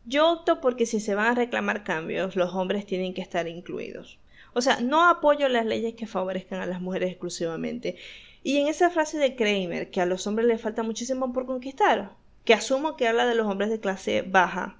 Yo 0.07 0.33
opto 0.33 0.62
porque 0.62 0.87
si 0.87 1.01
se 1.01 1.14
van 1.14 1.27
a 1.27 1.35
reclamar 1.35 1.85
cambios, 1.85 2.35
los 2.35 2.55
hombres 2.55 2.87
tienen 2.87 3.12
que 3.12 3.20
estar 3.20 3.46
incluidos. 3.46 4.18
O 4.55 4.62
sea, 4.62 4.81
no 4.81 5.07
apoyo 5.07 5.51
las 5.51 5.66
leyes 5.66 5.96
que 5.96 6.07
favorezcan 6.07 6.62
a 6.62 6.66
las 6.66 6.81
mujeres 6.81 7.11
exclusivamente. 7.11 7.96
Y 8.42 8.57
en 8.57 8.68
esa 8.68 8.88
frase 8.88 9.18
de 9.18 9.37
Kramer, 9.37 9.90
que 9.90 10.01
a 10.01 10.07
los 10.07 10.27
hombres 10.27 10.48
les 10.48 10.62
falta 10.62 10.83
muchísimo 10.83 11.31
por 11.35 11.44
conquistar, 11.44 12.12
que 12.48 12.54
asumo 12.54 12.96
que 12.96 13.06
habla 13.06 13.26
de 13.26 13.34
los 13.34 13.46
hombres 13.46 13.68
de 13.68 13.78
clase 13.78 14.22
baja, 14.22 14.78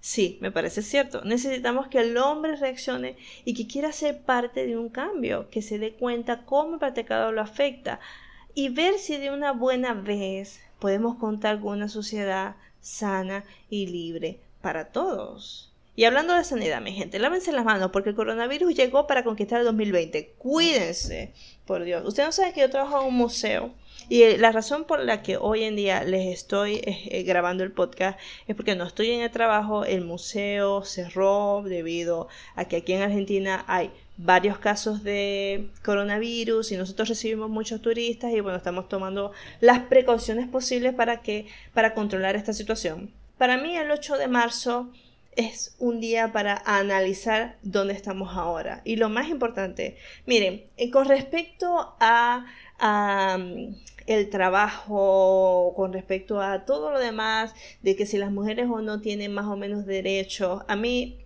Sí, 0.00 0.38
me 0.40 0.50
parece 0.50 0.80
cierto. 0.80 1.22
Necesitamos 1.22 1.88
que 1.88 1.98
el 2.00 2.16
hombre 2.16 2.56
reaccione 2.56 3.18
y 3.44 3.52
que 3.52 3.66
quiera 3.66 3.92
ser 3.92 4.22
parte 4.22 4.66
de 4.66 4.78
un 4.78 4.88
cambio, 4.88 5.50
que 5.50 5.60
se 5.60 5.78
dé 5.78 5.92
cuenta 5.92 6.46
cómo 6.46 6.72
el 6.72 6.78
practicado 6.78 7.30
lo 7.30 7.42
afecta 7.42 8.00
y 8.54 8.70
ver 8.70 8.94
si 8.98 9.18
de 9.18 9.30
una 9.30 9.52
buena 9.52 9.92
vez 9.92 10.62
podemos 10.78 11.16
contar 11.16 11.60
con 11.60 11.76
una 11.76 11.90
sociedad 11.90 12.56
sana 12.80 13.44
y 13.68 13.88
libre 13.88 14.40
para 14.62 14.86
todos. 14.86 15.69
Y 16.00 16.06
hablando 16.06 16.32
de 16.32 16.44
sanidad, 16.44 16.80
mi 16.80 16.92
gente, 16.92 17.18
lávense 17.18 17.52
las 17.52 17.66
manos 17.66 17.90
porque 17.90 18.08
el 18.08 18.16
coronavirus 18.16 18.74
llegó 18.74 19.06
para 19.06 19.22
conquistar 19.22 19.58
el 19.58 19.66
2020. 19.66 20.32
Cuídense, 20.38 21.34
por 21.66 21.84
Dios. 21.84 22.02
Ustedes 22.06 22.28
no 22.28 22.32
saben 22.32 22.54
que 22.54 22.62
yo 22.62 22.70
trabajo 22.70 23.02
en 23.02 23.08
un 23.08 23.16
museo 23.16 23.74
y 24.08 24.22
eh, 24.22 24.38
la 24.38 24.50
razón 24.50 24.84
por 24.84 25.00
la 25.00 25.20
que 25.20 25.36
hoy 25.36 25.62
en 25.62 25.76
día 25.76 26.02
les 26.04 26.28
estoy 26.28 26.76
eh, 26.76 27.02
eh, 27.10 27.22
grabando 27.24 27.64
el 27.64 27.72
podcast 27.72 28.18
es 28.48 28.56
porque 28.56 28.76
no 28.76 28.84
estoy 28.84 29.10
en 29.10 29.20
el 29.20 29.30
trabajo, 29.30 29.84
el 29.84 30.00
museo 30.00 30.84
cerró 30.84 31.62
debido 31.66 32.28
a 32.54 32.64
que 32.64 32.76
aquí 32.76 32.94
en 32.94 33.02
Argentina 33.02 33.66
hay 33.68 33.90
varios 34.16 34.56
casos 34.56 35.04
de 35.04 35.68
coronavirus 35.84 36.72
y 36.72 36.78
nosotros 36.78 37.10
recibimos 37.10 37.50
muchos 37.50 37.82
turistas 37.82 38.32
y 38.32 38.40
bueno, 38.40 38.56
estamos 38.56 38.88
tomando 38.88 39.32
las 39.60 39.80
precauciones 39.80 40.48
posibles 40.48 40.94
para 40.94 41.20
que 41.20 41.46
para 41.74 41.92
controlar 41.92 42.36
esta 42.36 42.54
situación. 42.54 43.10
Para 43.36 43.58
mí 43.58 43.76
el 43.76 43.90
8 43.90 44.16
de 44.16 44.28
marzo 44.28 44.90
es 45.36 45.74
un 45.78 46.00
día 46.00 46.32
para 46.32 46.62
analizar 46.64 47.56
dónde 47.62 47.94
estamos 47.94 48.36
ahora. 48.36 48.82
Y 48.84 48.96
lo 48.96 49.08
más 49.08 49.28
importante, 49.28 49.96
miren, 50.26 50.64
eh, 50.76 50.90
con 50.90 51.06
respecto 51.06 51.94
a, 52.00 52.46
mm, 53.38 53.74
el 54.06 54.30
trabajo, 54.30 55.72
con 55.76 55.92
respecto 55.92 56.40
a 56.40 56.64
todo 56.64 56.90
lo 56.90 56.98
demás, 56.98 57.54
de 57.82 57.94
que 57.96 58.06
si 58.06 58.18
las 58.18 58.32
mujeres 58.32 58.66
o 58.68 58.80
no 58.82 59.00
tienen 59.00 59.32
más 59.32 59.46
o 59.46 59.56
menos 59.56 59.86
derechos, 59.86 60.62
a 60.68 60.76
mí, 60.76 61.18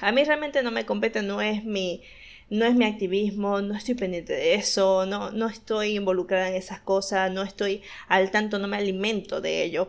a 0.00 0.12
mí 0.12 0.24
realmente 0.24 0.62
no 0.62 0.70
me 0.70 0.84
compete, 0.86 1.22
no 1.22 1.40
es 1.40 1.64
mi, 1.64 2.02
no 2.50 2.66
es 2.66 2.74
mi 2.74 2.84
activismo, 2.84 3.60
no 3.62 3.74
estoy 3.74 3.94
pendiente 3.94 4.32
de 4.34 4.54
eso, 4.54 5.06
no, 5.06 5.30
no 5.30 5.48
estoy 5.48 5.96
involucrada 5.96 6.48
en 6.48 6.54
esas 6.56 6.80
cosas, 6.80 7.30
no 7.32 7.42
estoy 7.42 7.82
al 8.08 8.30
tanto, 8.30 8.58
no 8.58 8.68
me 8.68 8.76
alimento 8.76 9.40
de 9.40 9.64
ello. 9.64 9.88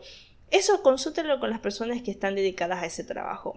Eso 0.51 0.81
consúltelo 0.81 1.39
con 1.39 1.49
las 1.49 1.60
personas 1.60 2.01
que 2.01 2.12
están 2.12 2.36
dedicadas 2.36 2.84
a 2.84 2.86
ese 2.86 3.03
trabajo. 3.03 3.55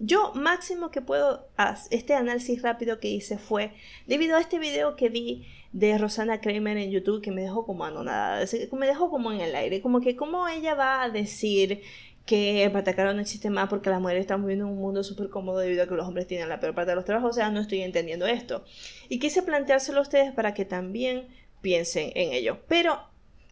Yo 0.00 0.32
máximo 0.34 0.90
que 0.90 1.00
puedo, 1.00 1.48
este 1.90 2.14
análisis 2.14 2.62
rápido 2.62 3.00
que 3.00 3.08
hice 3.08 3.38
fue 3.38 3.72
debido 4.06 4.36
a 4.36 4.40
este 4.40 4.58
video 4.58 4.94
que 4.94 5.08
vi 5.08 5.46
de 5.72 5.98
Rosana 5.98 6.40
Kramer 6.40 6.76
en 6.76 6.90
YouTube 6.90 7.20
que 7.20 7.32
me 7.32 7.42
dejó 7.42 7.66
como 7.66 7.84
anonada, 7.84 8.44
me 8.72 8.86
dejó 8.86 9.10
como 9.10 9.32
en 9.32 9.40
el 9.40 9.54
aire, 9.56 9.82
como 9.82 10.00
que 10.00 10.14
cómo 10.14 10.46
ella 10.46 10.74
va 10.74 11.02
a 11.02 11.10
decir 11.10 11.82
que 12.26 12.62
el 12.62 12.72
patacaro 12.72 13.14
no 13.14 13.22
existe 13.22 13.48
más 13.48 13.68
porque 13.68 13.88
las 13.88 14.00
mujeres 14.00 14.20
están 14.20 14.42
viviendo 14.42 14.66
en 14.66 14.72
un 14.72 14.78
mundo 14.78 15.02
súper 15.02 15.30
cómodo 15.30 15.58
debido 15.58 15.82
a 15.82 15.88
que 15.88 15.94
los 15.94 16.06
hombres 16.06 16.26
tienen 16.26 16.48
la 16.48 16.60
peor 16.60 16.74
parte 16.74 16.90
de 16.90 16.96
los 16.96 17.06
trabajos, 17.06 17.30
o 17.30 17.32
sea, 17.32 17.50
no 17.50 17.60
estoy 17.60 17.80
entendiendo 17.80 18.26
esto. 18.26 18.64
Y 19.08 19.18
quise 19.18 19.42
planteárselo 19.42 19.98
a 19.98 20.02
ustedes 20.02 20.32
para 20.32 20.52
que 20.52 20.66
también 20.66 21.28
piensen 21.62 22.12
en 22.14 22.32
ello. 22.34 22.58
Pero 22.68 23.00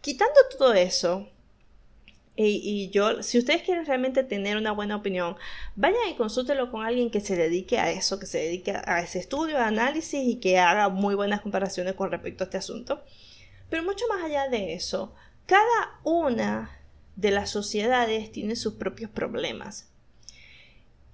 quitando 0.02 0.34
todo 0.58 0.74
eso, 0.74 1.26
y, 2.36 2.90
yo, 2.90 3.22
si 3.22 3.38
ustedes 3.38 3.62
quieren 3.62 3.86
realmente 3.86 4.22
tener 4.22 4.56
una 4.58 4.72
buena 4.72 4.96
opinión, 4.96 5.36
vayan 5.74 6.08
y 6.10 6.14
consúltenlo 6.14 6.70
con 6.70 6.84
alguien 6.84 7.10
que 7.10 7.20
se 7.20 7.34
dedique 7.34 7.78
a 7.78 7.90
eso, 7.90 8.18
que 8.18 8.26
se 8.26 8.38
dedique 8.38 8.72
a 8.72 9.00
ese 9.00 9.18
estudio, 9.18 9.58
a 9.58 9.66
análisis 9.66 10.22
y 10.22 10.36
que 10.36 10.58
haga 10.58 10.90
muy 10.90 11.14
buenas 11.14 11.40
comparaciones 11.40 11.94
con 11.94 12.10
respecto 12.10 12.44
a 12.44 12.46
este 12.46 12.58
asunto. 12.58 13.02
Pero 13.70 13.82
mucho 13.84 14.04
más 14.08 14.22
allá 14.22 14.48
de 14.48 14.74
eso, 14.74 15.14
cada 15.46 16.00
una 16.04 16.70
de 17.16 17.30
las 17.30 17.50
sociedades 17.50 18.30
tiene 18.30 18.54
sus 18.56 18.74
propios 18.74 19.10
problemas. 19.10 19.88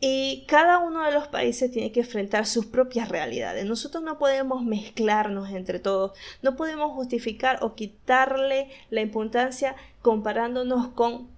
Y 0.04 0.44
cada 0.48 0.80
uno 0.80 1.04
de 1.04 1.12
los 1.12 1.28
países 1.28 1.70
tiene 1.70 1.92
que 1.92 2.00
enfrentar 2.00 2.44
sus 2.44 2.66
propias 2.66 3.08
realidades. 3.08 3.64
Nosotros 3.66 4.02
no 4.02 4.18
podemos 4.18 4.64
mezclarnos 4.64 5.50
entre 5.50 5.78
todos, 5.78 6.18
no 6.42 6.56
podemos 6.56 6.90
justificar 6.90 7.61
o 7.62 7.76
quitarle 7.76 8.68
la 8.90 9.00
importancia 9.00 9.76
comparándonos 10.02 10.88
con, 10.88 11.28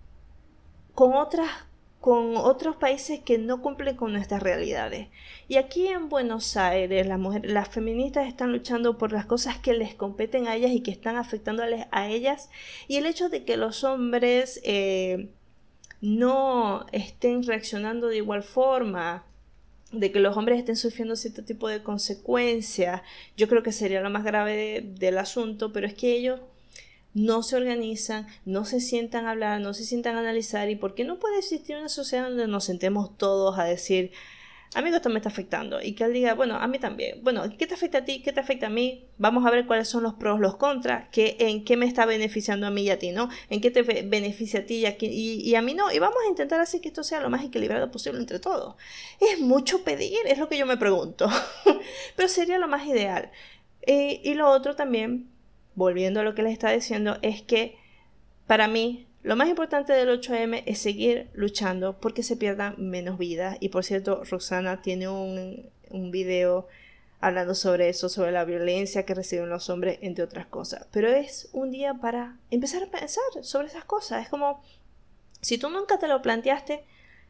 con, 0.94 1.14
otras, 1.14 1.48
con 2.00 2.36
otros 2.36 2.76
países 2.76 3.20
que 3.20 3.38
no 3.38 3.62
cumplen 3.62 3.96
con 3.96 4.12
nuestras 4.12 4.42
realidades. 4.42 5.08
Y 5.46 5.56
aquí 5.56 5.86
en 5.86 6.08
Buenos 6.08 6.56
Aires 6.56 7.06
las, 7.06 7.18
mujeres, 7.18 7.52
las 7.52 7.68
feministas 7.68 8.26
están 8.26 8.52
luchando 8.52 8.98
por 8.98 9.12
las 9.12 9.26
cosas 9.26 9.58
que 9.58 9.74
les 9.74 9.94
competen 9.94 10.48
a 10.48 10.56
ellas 10.56 10.72
y 10.72 10.80
que 10.80 10.90
están 10.90 11.16
afectándoles 11.16 11.86
a 11.92 12.08
ellas. 12.08 12.50
Y 12.88 12.96
el 12.96 13.06
hecho 13.06 13.28
de 13.28 13.44
que 13.44 13.56
los 13.56 13.84
hombres... 13.84 14.60
Eh, 14.64 15.30
no 16.04 16.84
estén 16.92 17.42
reaccionando 17.44 18.08
de 18.08 18.18
igual 18.18 18.42
forma, 18.42 19.24
de 19.90 20.12
que 20.12 20.20
los 20.20 20.36
hombres 20.36 20.58
estén 20.58 20.76
sufriendo 20.76 21.16
cierto 21.16 21.44
tipo 21.44 21.66
de 21.66 21.82
consecuencias, 21.82 23.00
yo 23.38 23.48
creo 23.48 23.62
que 23.62 23.72
sería 23.72 24.02
lo 24.02 24.10
más 24.10 24.22
grave 24.22 24.84
del 24.98 25.16
asunto, 25.16 25.72
pero 25.72 25.86
es 25.86 25.94
que 25.94 26.12
ellos 26.12 26.40
no 27.14 27.42
se 27.42 27.56
organizan, 27.56 28.26
no 28.44 28.64
se 28.64 28.80
sientan 28.80 29.26
a 29.26 29.30
hablar, 29.30 29.60
no 29.60 29.72
se 29.72 29.84
sientan 29.84 30.16
a 30.16 30.20
analizar 30.20 30.68
y 30.68 30.76
por 30.76 30.94
qué 30.94 31.04
no 31.04 31.18
puede 31.18 31.38
existir 31.38 31.76
una 31.76 31.88
sociedad 31.88 32.28
donde 32.28 32.48
nos 32.48 32.64
sentemos 32.64 33.16
todos 33.16 33.58
a 33.58 33.64
decir, 33.64 34.12
amigo, 34.74 34.96
esto 34.96 35.08
me 35.08 35.18
está 35.18 35.28
afectando. 35.28 35.80
Y 35.80 35.92
que 35.92 36.04
él 36.04 36.12
diga, 36.12 36.34
bueno, 36.34 36.56
a 36.56 36.66
mí 36.66 36.78
también. 36.78 37.22
Bueno, 37.22 37.44
¿qué 37.56 37.66
te 37.66 37.74
afecta 37.74 37.98
a 37.98 38.04
ti? 38.04 38.22
¿Qué 38.22 38.32
te 38.32 38.40
afecta 38.40 38.66
a 38.66 38.70
mí? 38.70 39.06
Vamos 39.18 39.46
a 39.46 39.50
ver 39.50 39.66
cuáles 39.66 39.88
son 39.88 40.02
los 40.02 40.14
pros, 40.14 40.40
los 40.40 40.56
contras, 40.56 41.08
qué, 41.10 41.36
en 41.38 41.64
qué 41.64 41.76
me 41.76 41.86
está 41.86 42.04
beneficiando 42.06 42.66
a 42.66 42.70
mí 42.70 42.82
y 42.82 42.90
a 42.90 42.98
ti, 42.98 43.12
¿no? 43.12 43.28
En 43.48 43.60
qué 43.60 43.70
te 43.70 43.82
beneficia 43.82 44.60
a 44.60 44.66
ti 44.66 44.76
y 44.76 44.86
a, 44.86 44.96
y, 45.00 45.54
a 45.54 45.62
mí 45.62 45.74
no. 45.74 45.92
Y 45.92 45.98
vamos 45.98 46.18
a 46.24 46.28
intentar 46.28 46.60
hacer 46.60 46.80
que 46.80 46.88
esto 46.88 47.04
sea 47.04 47.20
lo 47.20 47.30
más 47.30 47.44
equilibrado 47.44 47.90
posible 47.90 48.18
entre 48.18 48.40
todos. 48.40 48.74
Es 49.20 49.40
mucho 49.40 49.84
pedir, 49.84 50.18
es 50.26 50.38
lo 50.38 50.48
que 50.48 50.58
yo 50.58 50.66
me 50.66 50.76
pregunto. 50.76 51.28
Pero 52.16 52.28
sería 52.28 52.58
lo 52.58 52.68
más 52.68 52.86
ideal. 52.86 53.30
Eh, 53.86 54.20
y 54.24 54.34
lo 54.34 54.50
otro 54.50 54.74
también, 54.74 55.30
volviendo 55.74 56.20
a 56.20 56.22
lo 56.22 56.34
que 56.34 56.42
les 56.42 56.52
estaba 56.52 56.72
diciendo, 56.72 57.18
es 57.22 57.42
que 57.42 57.76
para 58.46 58.68
mí 58.68 59.06
lo 59.22 59.36
más 59.36 59.48
importante 59.48 59.92
del 59.92 60.08
8M 60.08 60.64
es 60.66 60.78
seguir 60.78 61.30
luchando 61.32 61.98
porque 61.98 62.22
se 62.22 62.36
pierdan 62.36 62.74
menos 62.78 63.18
vidas. 63.18 63.56
Y 63.60 63.70
por 63.70 63.84
cierto, 63.84 64.22
Roxana 64.24 64.82
tiene 64.82 65.08
un, 65.08 65.70
un 65.90 66.10
video 66.10 66.68
hablando 67.20 67.54
sobre 67.54 67.88
eso, 67.88 68.10
sobre 68.10 68.32
la 68.32 68.44
violencia 68.44 69.06
que 69.06 69.14
reciben 69.14 69.48
los 69.48 69.70
hombres, 69.70 69.98
entre 70.02 70.24
otras 70.24 70.46
cosas. 70.46 70.86
Pero 70.92 71.08
es 71.08 71.48
un 71.52 71.70
día 71.70 71.94
para 71.94 72.38
empezar 72.50 72.82
a 72.82 72.90
pensar 72.90 73.24
sobre 73.40 73.68
esas 73.68 73.84
cosas. 73.84 74.22
Es 74.22 74.28
como, 74.28 74.62
si 75.40 75.56
tú 75.56 75.70
nunca 75.70 75.98
te 75.98 76.06
lo 76.06 76.20
planteaste, 76.20 76.84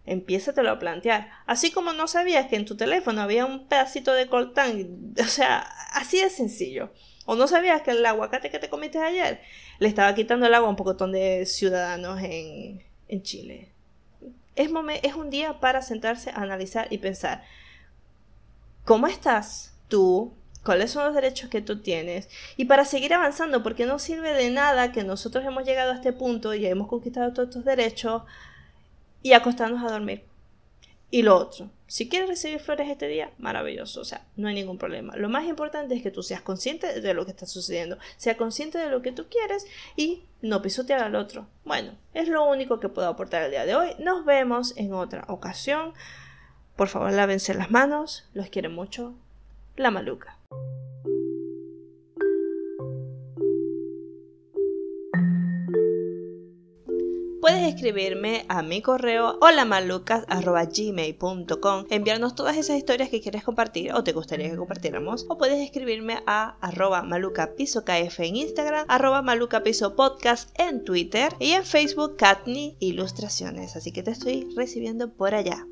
empiézatelo 0.04 0.70
a 0.70 0.78
plantear. 0.80 1.30
Así 1.46 1.70
como 1.70 1.92
no 1.92 2.08
sabías 2.08 2.46
que 2.48 2.56
en 2.56 2.64
tu 2.64 2.76
teléfono 2.76 3.22
había 3.22 3.46
un 3.46 3.68
pedacito 3.68 4.12
de 4.12 4.26
coltán, 4.26 5.14
o 5.20 5.28
sea, 5.28 5.60
así 5.92 6.20
de 6.20 6.30
sencillo. 6.30 6.90
O 7.26 7.34
no 7.36 7.46
sabías 7.46 7.82
que 7.82 7.92
el 7.92 8.04
aguacate 8.04 8.50
que 8.50 8.58
te 8.58 8.68
comiste 8.68 8.98
ayer 8.98 9.40
le 9.78 9.88
estaba 9.88 10.14
quitando 10.14 10.46
el 10.46 10.54
agua 10.54 10.68
a 10.68 10.70
un 10.70 10.76
pocotón 10.76 11.12
de 11.12 11.46
ciudadanos 11.46 12.20
en, 12.22 12.82
en 13.08 13.22
Chile. 13.22 13.72
Es, 14.56 14.70
es 15.02 15.14
un 15.14 15.30
día 15.30 15.60
para 15.60 15.82
sentarse 15.82 16.30
a 16.30 16.42
analizar 16.42 16.86
y 16.90 16.98
pensar, 16.98 17.42
¿cómo 18.84 19.06
estás 19.06 19.74
tú? 19.88 20.34
¿Cuáles 20.64 20.92
son 20.92 21.04
los 21.04 21.14
derechos 21.14 21.50
que 21.50 21.60
tú 21.60 21.80
tienes? 21.80 22.28
Y 22.56 22.66
para 22.66 22.84
seguir 22.84 23.12
avanzando, 23.12 23.62
porque 23.62 23.84
no 23.84 23.98
sirve 23.98 24.32
de 24.32 24.50
nada 24.50 24.92
que 24.92 25.04
nosotros 25.04 25.44
hemos 25.44 25.64
llegado 25.64 25.92
a 25.92 25.96
este 25.96 26.12
punto 26.12 26.54
y 26.54 26.66
hemos 26.66 26.88
conquistado 26.88 27.32
todos 27.32 27.50
estos 27.50 27.64
derechos 27.64 28.22
y 29.22 29.32
acostarnos 29.32 29.82
a 29.82 29.92
dormir. 29.92 30.24
Y 31.14 31.22
lo 31.22 31.36
otro, 31.36 31.70
si 31.86 32.08
quieres 32.08 32.28
recibir 32.28 32.58
flores 32.58 32.88
este 32.88 33.06
día, 33.06 33.30
maravilloso, 33.38 34.00
o 34.00 34.04
sea, 34.04 34.26
no 34.34 34.48
hay 34.48 34.54
ningún 34.56 34.78
problema. 34.78 35.14
Lo 35.16 35.28
más 35.28 35.44
importante 35.44 35.94
es 35.94 36.02
que 36.02 36.10
tú 36.10 36.24
seas 36.24 36.42
consciente 36.42 37.00
de 37.00 37.14
lo 37.14 37.24
que 37.24 37.30
está 37.30 37.46
sucediendo, 37.46 37.98
sea 38.16 38.36
consciente 38.36 38.78
de 38.78 38.88
lo 38.88 39.00
que 39.00 39.12
tú 39.12 39.26
quieres 39.30 39.64
y 39.94 40.24
no 40.42 40.60
pisotear 40.60 41.04
al 41.04 41.14
otro. 41.14 41.46
Bueno, 41.64 41.92
es 42.14 42.26
lo 42.26 42.44
único 42.44 42.80
que 42.80 42.88
puedo 42.88 43.06
aportar 43.06 43.44
el 43.44 43.52
día 43.52 43.64
de 43.64 43.76
hoy. 43.76 43.90
Nos 44.00 44.24
vemos 44.24 44.76
en 44.76 44.92
otra 44.92 45.24
ocasión. 45.28 45.92
Por 46.74 46.88
favor, 46.88 47.12
lávense 47.12 47.54
las 47.54 47.70
manos, 47.70 48.28
los 48.34 48.48
quiere 48.48 48.68
mucho. 48.68 49.14
La 49.76 49.92
maluca. 49.92 50.36
Puedes 57.44 57.74
escribirme 57.74 58.46
a 58.48 58.62
mi 58.62 58.80
correo 58.80 59.36
holamalucas.gmail.com 59.42 61.84
enviarnos 61.90 62.34
todas 62.34 62.56
esas 62.56 62.78
historias 62.78 63.10
que 63.10 63.20
quieres 63.20 63.44
compartir 63.44 63.92
o 63.92 64.02
te 64.02 64.12
gustaría 64.12 64.48
que 64.48 64.56
compartiéramos 64.56 65.26
o 65.28 65.36
puedes 65.36 65.60
escribirme 65.60 66.22
a 66.26 66.56
arroba 66.62 67.02
malucapisokf 67.02 68.20
en 68.20 68.36
Instagram 68.36 68.86
arroba 68.88 69.20
malucapisopodcast 69.20 70.58
en 70.58 70.84
Twitter 70.84 71.34
y 71.38 71.50
en 71.50 71.66
Facebook 71.66 72.16
Katni 72.16 72.78
Ilustraciones. 72.80 73.76
Así 73.76 73.92
que 73.92 74.02
te 74.02 74.12
estoy 74.12 74.48
recibiendo 74.56 75.12
por 75.12 75.34
allá 75.34 75.66